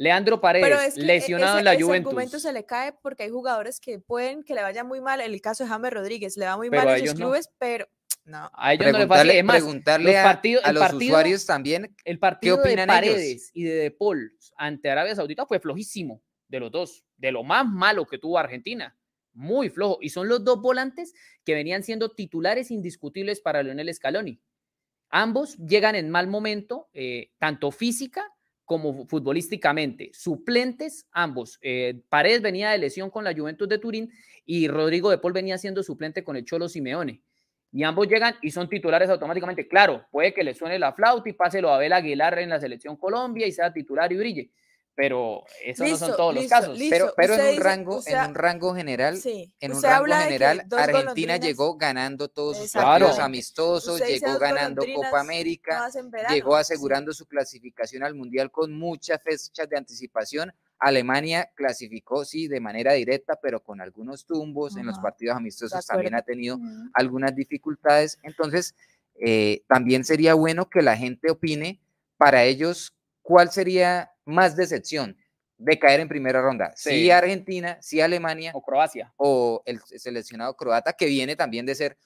[0.00, 1.90] Leandro Paredes, e, lesionado en la Juventus.
[1.90, 5.20] Ese argumento se le cae porque hay jugadores que pueden que le vaya muy mal.
[5.20, 7.86] El caso de James Rodríguez le va muy mal en sus clubes, pero
[8.24, 8.50] no.
[8.54, 9.30] A ellos no le pasa.
[9.30, 10.30] Es más, preguntarle a,
[10.64, 11.94] a, los usuarios también.
[12.06, 16.22] El partido ¿qué opinan de Paredes y de De Paul ante Arabia Saudita fue flojísimo
[16.48, 18.96] de los dos, de lo más malo que tuvo Argentina.
[19.34, 19.98] Muy flojo.
[20.00, 21.12] Y son los dos volantes
[21.44, 24.40] que venían siendo titulares indiscutibles para Lionel Scaloni.
[25.10, 28.32] Ambos llegan en mal momento, eh, tanto física
[28.70, 30.12] como futbolísticamente.
[30.14, 31.58] Suplentes, ambos.
[31.60, 34.12] Eh, Paredes venía de lesión con la Juventus de Turín
[34.46, 37.20] y Rodrigo de Paul venía siendo suplente con el Cholo Simeone
[37.72, 39.66] y ambos llegan y son titulares automáticamente.
[39.66, 42.60] Claro, puede que le suene la flauta y pase lo a Abel Aguilar en la
[42.60, 44.52] selección Colombia y sea titular y brille,
[44.94, 46.78] pero esos no son todos los casos.
[46.90, 51.76] pero pero en, un rango, en un rango general, en un rango general, Argentina llegó
[51.76, 55.88] ganando todos sus partidos amistosos, llegó ganando Copa América,
[56.30, 60.52] llegó asegurando su clasificación al Mundial con muchas fechas de anticipación.
[60.78, 66.14] Alemania clasificó, sí, de manera directa, pero con algunos tumbos en los partidos amistosos también
[66.14, 66.58] ha tenido
[66.94, 68.18] algunas dificultades.
[68.22, 68.74] Entonces,
[69.22, 71.80] eh, también sería bueno que la gente opine
[72.16, 75.16] para ellos cuál sería más decepción
[75.58, 76.72] de caer en primera ronda.
[76.74, 78.52] Si Argentina, si Alemania.
[78.54, 79.12] O Croacia.
[79.16, 81.98] O el seleccionado croata, que viene también de ser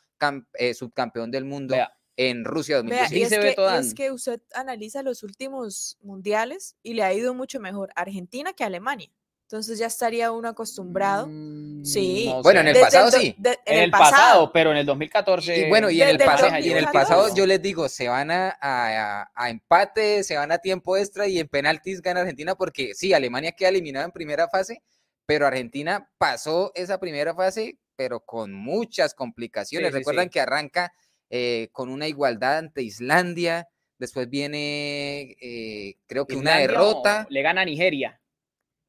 [0.55, 1.77] eh, subcampeón del mundo
[2.17, 3.33] en Rusia 2016.
[3.33, 7.91] es, que, es que usted analiza los últimos mundiales y le ha ido mucho mejor
[7.95, 9.11] Argentina que Alemania.
[9.45, 11.27] Entonces ya estaría uno acostumbrado.
[11.29, 12.33] Mm, sí.
[12.43, 13.37] bueno, en el pasado sí.
[13.67, 15.59] en, el pasado, pero en el 2014.
[15.59, 18.31] Y bueno, y en, el, pasado, y en el pasado yo les digo, se van
[18.31, 23.13] a, a, empate, se van a tiempo extra y en penaltis gana Argentina porque sí,
[23.13, 24.83] Alemania queda eliminada en primera fase,
[25.27, 29.93] pero Argentina pasó esa primera fase, pero con muchas complicaciones.
[29.93, 30.95] Recuerdan que arranca
[31.29, 33.69] eh, con una igualdad ante Islandia.
[33.99, 37.27] Después viene, eh, creo que una derrota.
[37.29, 38.21] Le gana a Nigeria,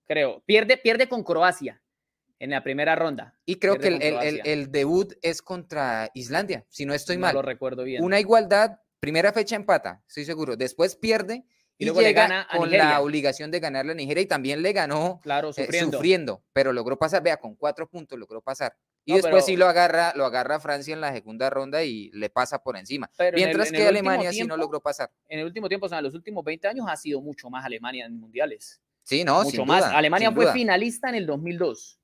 [0.06, 0.44] creo.
[0.46, 1.82] Pierde, pierde con Croacia
[2.40, 3.38] en la primera ronda.
[3.46, 7.34] Y creo que el, debut es contra Islandia, si no estoy mal.
[7.34, 8.04] lo recuerdo bien.
[8.04, 10.56] Una igualdad, primera fecha empata, estoy seguro.
[10.56, 11.46] Después pierde
[11.78, 14.72] y, luego llega le gana con la obligación de ganarle a Nigeria y también le
[14.74, 16.44] ganó claro, eh, sufriendo.
[16.54, 18.76] pero logró pasar, vea, con cuatro puntos logró pasar.
[19.08, 22.64] Y después sí lo agarra, lo agarra Francia en la segunda ronda y le pasa
[22.64, 23.10] por encima.
[23.34, 25.12] Mientras que Alemania sí no logró pasar.
[25.28, 27.64] En el último tiempo, o sea, en los últimos 20 años ha sido mucho más
[27.64, 28.82] Alemania en mundiales.
[29.06, 29.84] Sí, no, mucho más.
[29.84, 32.00] Alemania fue finalista en el 2002.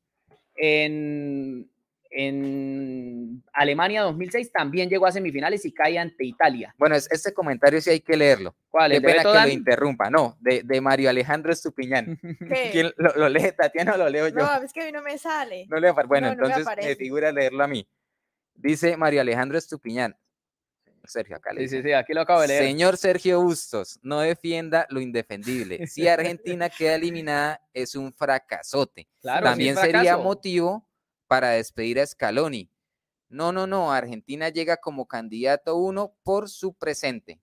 [0.56, 1.68] En,
[2.12, 6.76] en Alemania 2006 también llegó a semifinales y cae ante Italia.
[6.78, 8.56] Bueno, este comentario sí hay que leerlo.
[8.70, 8.92] ¿Cuál?
[8.92, 10.12] Qué pena que lo interrumpa.
[10.12, 12.20] No, de, de Mario Alejandro Estupiñán.
[12.72, 13.52] ¿Quién lo, lee?
[13.58, 14.36] ¿Tatiana o lo leo yo?
[14.36, 15.66] No, es que a mí no me sale.
[15.70, 17.88] No le Bueno, entonces me, figura leerlo a mí.
[18.54, 20.16] Dice Mario Alejandro Estupiñán.
[21.06, 22.64] Sergio, acá le Sí, sí, sí, aquí lo acabo de leer.
[22.64, 25.80] Señor Sergio Bustos, no defienda lo indefendible.
[25.92, 29.08] Si Argentina queda eliminada, es un fracasote.
[29.20, 30.88] Claro, También sería motivo
[31.28, 32.72] para despedir a Scaloni.
[33.30, 33.92] No, no, no.
[33.92, 37.41] Argentina llega como candidato uno por su presente.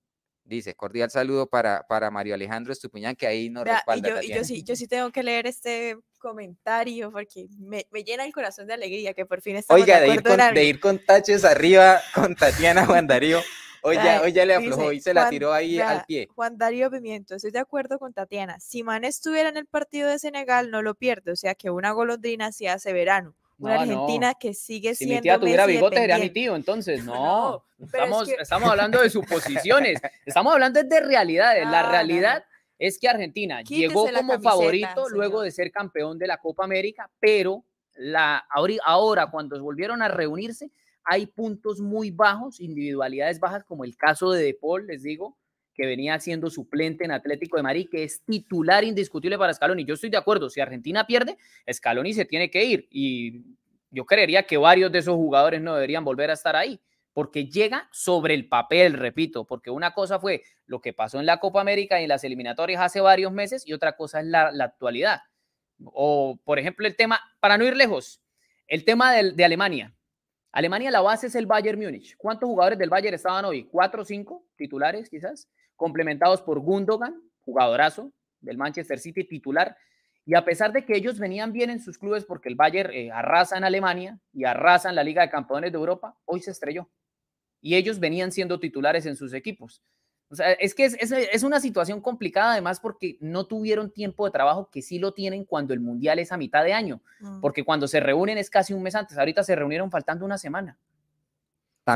[0.48, 4.08] Dice, cordial saludo para, para Mario Alejandro Estupiñán, que ahí nos y respalda.
[4.08, 8.24] yo, y yo sí, yo sí tengo que leer este comentario porque me, me llena
[8.24, 10.80] el corazón de alegría que por fin estamos Oiga, de de ir, con, de ir
[10.80, 13.40] con taches arriba con Tatiana Juan Darío.
[13.82, 16.28] Hoy ya, hoy ya le dice, aflojó y se la Juan- tiró ahí al pie.
[16.34, 18.58] Juan Darío Pimiento, estoy de acuerdo con Tatiana.
[18.58, 21.30] Si Man estuviera en el partido de Senegal, no lo pierde.
[21.32, 23.34] O sea que una golondrina se hace verano.
[23.58, 23.92] Una No, no.
[24.04, 25.16] Argentina que sigue Si siendo.
[25.16, 27.14] mi tía tuviera bigote sería mi tío, entonces no.
[27.14, 31.64] No, pero es estamos, que- estamos hablando de suposiciones, estamos hablando de realidades.
[31.66, 32.44] La realidad
[32.78, 36.64] es que Argentina Quítese llegó como camiseta, favorito luego de ser campeón de la Copa
[36.64, 37.64] América, pero
[37.96, 38.46] la,
[38.84, 40.70] ahora cuando volvieron a reunirse
[41.02, 45.36] hay puntos muy bajos, individualidades bajas, como el caso de De Paul, les digo,
[45.78, 49.84] que venía siendo suplente en Atlético de Madrid, que es titular indiscutible para Scaloni.
[49.84, 51.38] Yo estoy de acuerdo, si Argentina pierde,
[51.72, 53.44] Scaloni se tiene que ir y
[53.92, 56.80] yo creería que varios de esos jugadores no deberían volver a estar ahí,
[57.12, 61.38] porque llega sobre el papel, repito, porque una cosa fue lo que pasó en la
[61.38, 65.20] Copa América y en las eliminatorias hace varios meses y otra cosa es la, actualidad.
[65.84, 68.20] O, por ejemplo, el tema, para no ir lejos,
[68.66, 69.94] el tema del- de Alemania.
[70.50, 72.16] Alemania, la base es el Bayern Múnich.
[72.16, 73.62] ¿Cuántos jugadores del Bayern estaban hoy?
[73.70, 75.48] ¿Cuatro o cinco titulares quizás?
[75.78, 79.76] Complementados por Gundogan, jugadorazo del Manchester City, titular.
[80.26, 83.10] Y a pesar de que ellos venían bien en sus clubes porque el Bayern eh,
[83.12, 86.90] arrasa en Alemania y arrasa en la Liga de Campeones de Europa, hoy se estrelló.
[87.62, 89.80] Y ellos venían siendo titulares en sus equipos.
[90.30, 94.26] O sea, es que es, es- es una situación complicada además porque no tuvieron tiempo
[94.26, 97.00] de trabajo que sí lo tienen cuando el Mundial es a mitad de año.
[97.20, 97.40] Mm.
[97.40, 99.16] Porque cuando se reúnen es casi un mes antes.
[99.16, 100.76] Ahorita se reunieron faltando una semana.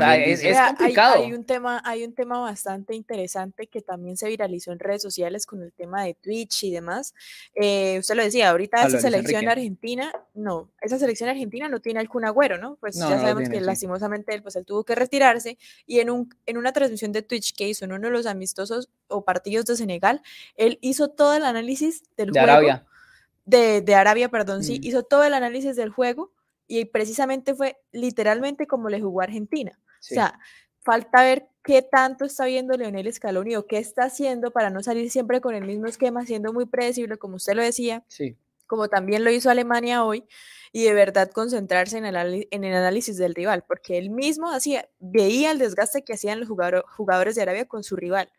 [0.01, 1.23] Es- dice- complicado.
[1.23, 5.45] Hay, un tema, hay un tema bastante interesante que también se viralizó en redes sociales
[5.45, 7.13] con el tema de Twitch y demás.
[7.55, 9.51] Eh, usted lo decía, ahorita Hablo esa selección Enrique.
[9.51, 12.75] argentina, no, esa selección argentina no tiene al Kun Agüero, ¿no?
[12.77, 13.65] Pues No, ya no sabemos tiene, que sí.
[13.65, 17.55] lastimosamente él, pues él tuvo que retirarse y en, un, en una transmisión de Twitch
[17.55, 20.21] que hizo en uno de los amistosos o partidos de Senegal,
[20.55, 22.85] él hizo todo el análisis del De juego Arabia.
[23.45, 24.83] de, de Arabia, perdón, sí, Mm.
[24.85, 26.31] hizo todo el análisis del juego
[26.67, 29.77] y precisamente fue literalmente como le jugó a Argentina.
[30.03, 30.13] Sí.
[30.13, 30.37] O sea,
[30.81, 35.09] falta ver qué tanto está viendo Leonel Scaloni o qué está haciendo para no salir
[35.09, 38.35] siempre con el mismo esquema, siendo muy predecible, como usted lo decía, sí.
[38.67, 40.25] como también lo hizo Alemania hoy,
[40.73, 44.51] y de verdad concentrarse en el, anali- en el análisis del rival, porque él mismo
[44.51, 48.29] hacía, veía el desgaste que hacían los jugador- jugadores de Arabia con su rival.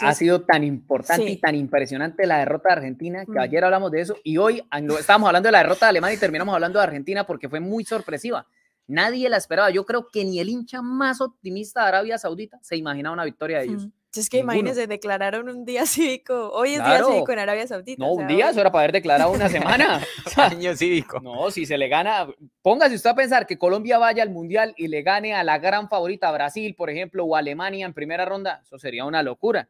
[0.00, 3.38] Ha sido tan importante y tan impresionante la derrota de Argentina que Mm.
[3.40, 4.62] ayer hablamos de eso y hoy
[4.98, 7.84] estábamos hablando de la derrota de Alemania y terminamos hablando de Argentina porque fue muy
[7.84, 8.46] sorpresiva.
[8.88, 9.70] Nadie la esperaba.
[9.70, 13.58] Yo creo que ni el hincha más optimista de Arabia Saudita se imaginaba una victoria
[13.58, 13.86] de ellos.
[13.86, 14.54] mm, es que Ninguno.
[14.54, 17.06] imagínense, declararon un día cívico, hoy es Claro.
[17.06, 18.02] día cívico en Arabia Saudita.
[18.02, 20.00] No, o un día, hoy- eso era para haber declarado una semana.
[20.26, 21.20] O sea, Año cívico.
[21.20, 22.26] No, si se le gana,
[22.62, 25.88] póngase usted a pensar que Colombia vaya al Mundial y le gane a la gran
[25.88, 29.68] favorita Brasil, por ejemplo, o Alemania en primera ronda, eso sería una locura.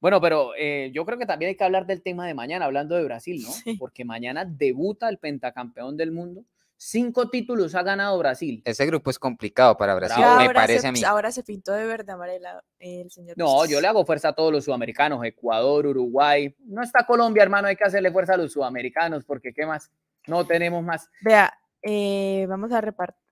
[0.00, 2.94] Bueno, pero eh, yo creo que también hay que hablar del tema de mañana, hablando
[2.96, 3.50] de Brasil, ¿no?
[3.50, 3.74] Sí.
[3.78, 6.44] Porque mañana debuta el pentacampeón del mundo.
[6.80, 8.62] Cinco títulos ha ganado Brasil.
[8.64, 11.02] Ese grupo es complicado para Brasil, me parece se, a mí.
[11.02, 13.36] Ahora se pintó de verde amarela el señor.
[13.36, 16.54] No, yo le hago fuerza a todos los sudamericanos, Ecuador, Uruguay.
[16.60, 19.90] No está Colombia, hermano, hay que hacerle fuerza a los sudamericanos, porque ¿qué más?
[20.28, 21.10] No tenemos más.
[21.20, 22.78] Vea, eh, vamos a,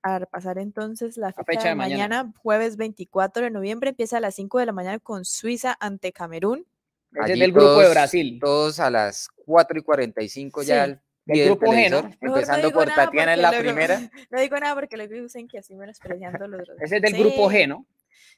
[0.02, 2.08] a repasar entonces la fecha, fecha de de mañana.
[2.24, 2.34] mañana.
[2.42, 6.66] jueves 24 de noviembre, empieza a las 5 de la mañana con Suiza ante Camerún.
[7.12, 8.38] Ese es Allí del grupo de todos- Brasil.
[8.42, 10.66] Todos a las 4 y 45 Sí.
[10.66, 12.10] ya Del pie del grupo G, ¿no?
[12.20, 14.00] empezando por Tatiana en la luego- primera.
[14.30, 16.76] No digo nada porque luego dicen que así menospreciando los dos.
[16.80, 17.86] Ese es del grupo Sí, G, ¿no?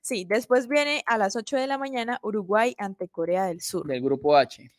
[0.00, 3.86] Sí, después viene a las 8 de la mañana Uruguay ante Corea del Sur.
[3.86, 4.70] Del grupo H.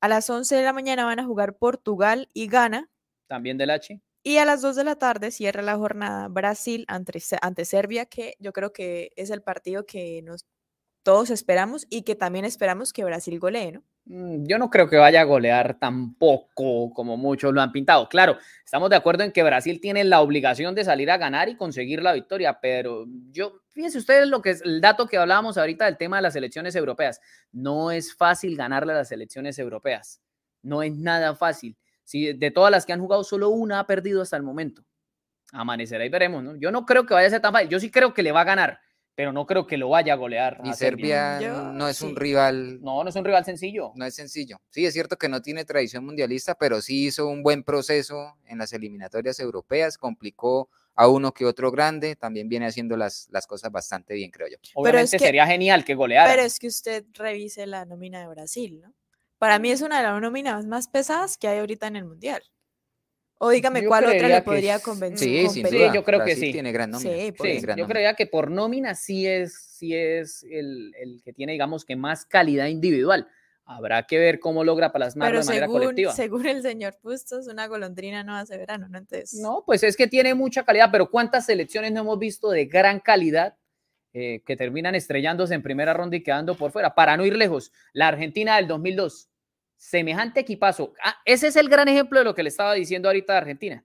[0.00, 2.88] A las 11 de la mañana van a jugar Portugal y Ghana.
[3.26, 4.00] También del H.
[4.22, 8.36] Y a las 2 de la tarde cierra la jornada Brasil ante, ante Serbia, que
[8.38, 10.46] yo creo que es el partido que nos
[11.02, 13.82] todos esperamos y que también esperamos que Brasil golee, ¿no?
[14.08, 18.08] Mm, Yo no creo que vaya a golear tampoco como muchos lo han pintado.
[18.08, 21.56] Claro, estamos de acuerdo en que Brasil tiene la obligación de salir a ganar y
[21.56, 25.84] conseguir la victoria, pero yo, fíjense ustedes lo que es el dato que hablábamos ahorita
[25.84, 27.20] del tema de las elecciones europeas.
[27.52, 30.22] No es fácil ganarle a las elecciones europeas.
[30.62, 31.76] No es nada fácil.
[32.04, 34.82] Si de todas las que han jugado, solo una ha perdido hasta el momento.
[35.52, 36.56] Amanecerá y veremos, ¿no?
[36.56, 37.68] Yo no creo que vaya a ser tan fácil.
[37.68, 38.80] Yo sí creo que le va a ganar,
[39.18, 40.60] pero no creo que lo vaya a golear.
[40.62, 41.40] Y a Serbia.
[41.72, 43.90] No es un rival, No, no es un rival sencillo.
[43.96, 44.60] no es sencillo.
[44.70, 48.58] Sí, es cierto que no tiene tradición mundialista, pero sí hizo un buen proceso en
[48.58, 53.72] las eliminatorias europeas, complicó a uno que otro grande, también viene haciendo las, las cosas
[53.72, 54.56] bastante bien, creo yo.
[54.76, 56.30] Obviamente sería genial que goleara.
[56.30, 58.94] Pero es que usted revise la nómina de Brasil, ¿no?
[59.38, 62.44] Para mí es una de las nóminas más pesadas que hay ahorita en el Mundial.
[63.38, 65.48] O dígame cuál otra le podría convencer.
[65.48, 65.62] Sí, sí,
[65.94, 66.52] yo creo que sí.
[66.52, 67.10] Tiene gran nómina.
[67.16, 71.84] Sí, yo creía que por nómina sí es, sí es el, el, que tiene, digamos,
[71.84, 73.28] que más calidad individual.
[73.64, 76.12] Habrá que ver cómo logra plasmarlo de manera colectiva.
[76.12, 78.96] Según el señor Pustos, una golondrina no hace verano, ¿no?
[78.96, 79.34] Entonces...
[79.34, 82.98] No, pues es que tiene mucha calidad, pero ¿cuántas selecciones no hemos visto de gran
[82.98, 83.56] calidad
[84.14, 86.94] eh, que terminan estrellándose en primera ronda y quedando por fuera?
[86.94, 89.28] Para no ir lejos, la Argentina del 2002,
[89.78, 90.92] semejante equipazo.
[91.02, 93.84] Ah, ese es el gran ejemplo de lo que le estaba diciendo ahorita de Argentina.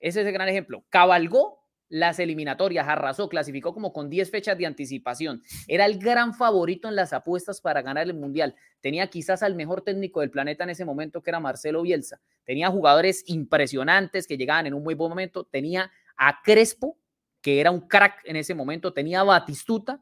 [0.00, 0.84] Ese es el gran ejemplo.
[0.88, 1.60] Cabalgó
[1.90, 5.42] las eliminatorias, arrasó, clasificó como con 10 fechas de anticipación.
[5.66, 8.54] Era el gran favorito en las apuestas para ganar el Mundial.
[8.80, 12.20] Tenía quizás al mejor técnico del planeta en ese momento, que era Marcelo Bielsa.
[12.44, 15.44] Tenía jugadores impresionantes que llegaban en un muy buen momento.
[15.44, 16.96] Tenía a Crespo,
[17.42, 18.92] que era un crack en ese momento.
[18.92, 20.00] Tenía a Batistuta.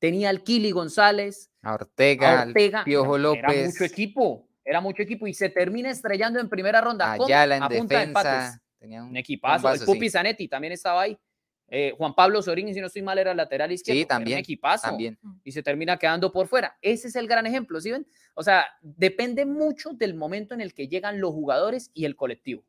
[0.00, 1.50] Tenía al Kili González.
[1.62, 2.84] A Ortega, Ortega.
[2.84, 3.44] Piojo López.
[3.44, 4.49] Era mucho equipo.
[4.70, 7.10] Era mucho equipo y se termina estrellando en primera ronda.
[7.10, 8.62] Ayala en defensa.
[8.78, 9.68] Tenía un, equipazo.
[9.68, 11.18] el Pupi Zanetti también estaba ahí.
[11.66, 14.00] Eh, Juan Pablo Sorín, si no estoy mal, era lateral izquierdo.
[14.00, 14.36] Sí, también.
[14.36, 14.86] Un equipazo.
[14.86, 15.18] También.
[15.42, 16.78] Y se termina quedando por fuera.
[16.80, 18.06] Ese es el gran ejemplo, ¿sí ven?
[18.34, 22.62] O sea, depende mucho del momento en el que llegan los jugadores y el colectivo.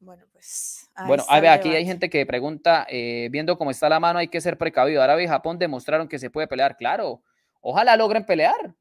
[0.00, 0.90] Bueno, pues.
[1.06, 4.58] Bueno, aquí hay gente que pregunta, eh, viendo cómo está la mano, hay que ser
[4.58, 5.00] precavido.
[5.00, 6.76] Arabia y Japón demostraron que se puede pelear.
[6.76, 7.22] Claro,
[7.60, 8.74] ojalá logren pelear.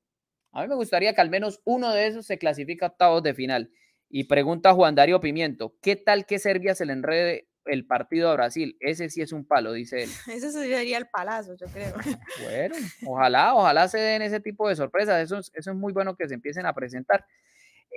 [0.54, 3.34] A mí me gustaría que al menos uno de esos se clasifique a octavos de
[3.34, 3.72] final.
[4.08, 8.36] Y pregunta Juan Darío Pimiento, ¿qué tal que Serbia se le enrede el partido a
[8.36, 8.78] Brasil?
[8.80, 10.10] Ese sí es un palo, dice él.
[10.32, 11.94] Ese sería el palazo, yo creo.
[12.44, 12.76] Bueno,
[13.08, 15.24] ojalá, ojalá se den ese tipo de sorpresas.
[15.24, 17.26] Eso, eso es muy bueno que se empiecen a presentar.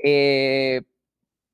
[0.02, 0.82] Eh,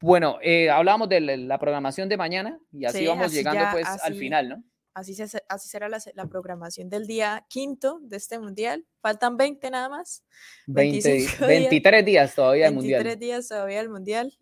[0.01, 4.49] bueno, eh, hablábamos de la programación de mañana y así vamos llegando pues al final,
[4.49, 4.65] ¿no?
[4.95, 5.17] Así,
[5.49, 8.87] así será la, la, programación del día quinto de este mundial.
[9.01, 10.23] Faltan 20 nada más.
[10.67, 13.03] 20, 23 días todavía el mundial.
[13.03, 14.33] 23 días todavía el mundial.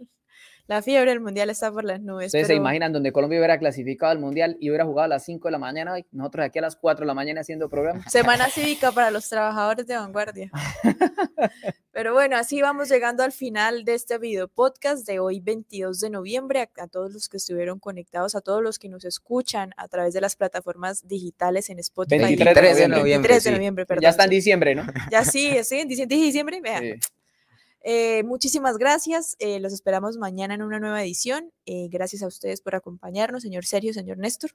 [0.71, 2.27] La fiebre del mundial está por las nubes.
[2.27, 5.49] Ustedes se imaginan donde Colombia hubiera clasificado al mundial y hubiera jugado a las 5
[5.49, 8.05] de la mañana y nosotros aquí a las 4 de la mañana haciendo programa.
[8.09, 10.49] Semana cívica para los trabajadores de vanguardia.
[11.91, 16.11] Pero bueno, así vamos llegando al final de este video podcast de hoy, 22 de
[16.11, 16.71] noviembre.
[16.79, 20.21] A, todos los que estuvieron conectados, a todos los que nos escuchan a través de
[20.21, 22.23] las plataformas digitales en Spotify.
[22.23, 23.41] 23 de noviembre.
[23.41, 24.03] de noviembre, perdón.
[24.03, 24.87] Ya está en diciembre, ¿no?
[25.11, 26.61] Ya sí, sí, en diciembre.
[26.61, 27.01] Vean.
[27.83, 29.37] Eh, muchísimas gracias.
[29.39, 31.53] Eh, los esperamos mañana en una nueva edición.
[31.67, 34.51] Eh, gracias a ustedes por acompañarnos, señor Sergio, señor Néstor.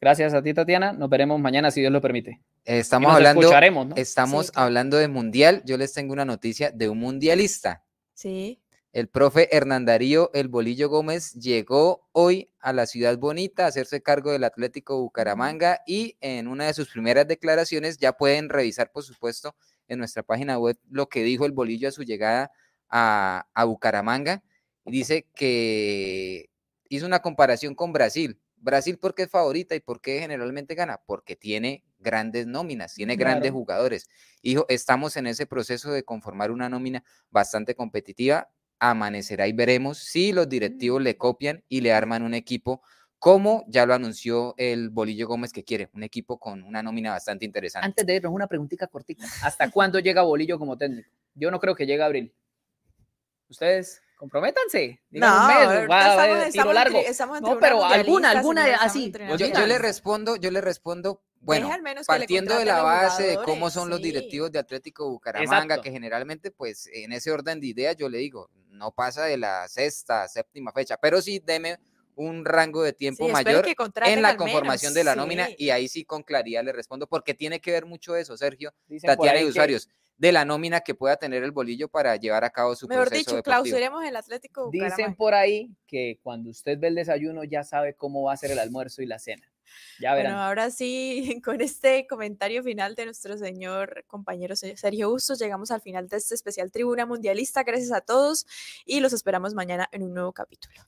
[0.00, 0.92] Gracias a ti, Tatiana.
[0.92, 2.40] Nos veremos mañana, si Dios lo permite.
[2.64, 3.50] Estamos hablando,
[3.96, 5.62] estamos hablando de mundial.
[5.66, 7.84] Yo les tengo una noticia de un mundialista.
[8.14, 8.60] Sí.
[8.92, 14.02] El profe Hernán Darío El Bolillo Gómez llegó hoy a la ciudad bonita a hacerse
[14.02, 19.04] cargo del Atlético Bucaramanga y en una de sus primeras declaraciones ya pueden revisar, por
[19.04, 19.54] supuesto,
[19.90, 22.50] en nuestra página web lo que dijo el bolillo a su llegada
[22.88, 24.42] a, Bucaramanga.
[24.86, 26.48] Y dice que
[26.88, 28.40] hizo una comparación con Brasil.
[28.56, 34.08] Brasil porque es favorita y porque generalmente gana, porque tiene grandes nóminas, tiene grandes jugadores.
[34.42, 38.50] Dijo, estamos en ese proceso de conformar una nómina bastante competitiva.
[38.78, 42.82] Amanecerá y veremos si los directivos le copian y le arman un equipo
[43.20, 47.44] como ya lo anunció el Bolillo Gómez que quiere, un equipo con una nómina bastante
[47.44, 47.86] interesante.
[47.86, 49.26] Antes de irnos, una preguntita cortita.
[49.42, 51.10] ¿Hasta cuándo llega Bolillo como técnico?
[51.34, 52.34] Yo no creo que llegue a abril.
[53.50, 54.02] ¿Ustedes?
[54.16, 55.02] Comprométanse.
[55.10, 56.98] no, un mes, va, tiro largo.
[57.42, 59.12] no, pero alguna, alguna así.
[59.36, 61.70] Yo, le respondo, yo le respondo, bueno,
[62.06, 66.88] partiendo de la base de cómo son los directivos de Atlético Bucaramanga, que generalmente, pues,
[66.90, 70.96] en ese orden de ideas, yo le digo, no pasa de la sexta, séptima fecha,
[70.96, 71.78] pero sí deme
[72.16, 73.64] un rango de tiempo mayor
[74.04, 77.60] en la conformación de la nómina y ahí sí con claridad le respondo porque tiene
[77.60, 79.88] que ver mucho eso, Sergio, Tatiana y usuarios,
[80.20, 83.36] de la nómina que pueda tener el bolillo para llevar a cabo su Mejor proceso
[83.36, 87.94] dicho, clausuremos el Atlético Dicen por ahí que cuando usted ve el desayuno ya sabe
[87.94, 89.50] cómo va a ser el almuerzo y la cena.
[89.98, 90.32] Ya verán.
[90.32, 95.80] Bueno, ahora sí, con este comentario final de nuestro señor compañero Sergio Bustos, llegamos al
[95.80, 97.62] final de este especial Tribuna Mundialista.
[97.62, 98.46] Gracias a todos
[98.84, 100.82] y los esperamos mañana en un nuevo capítulo.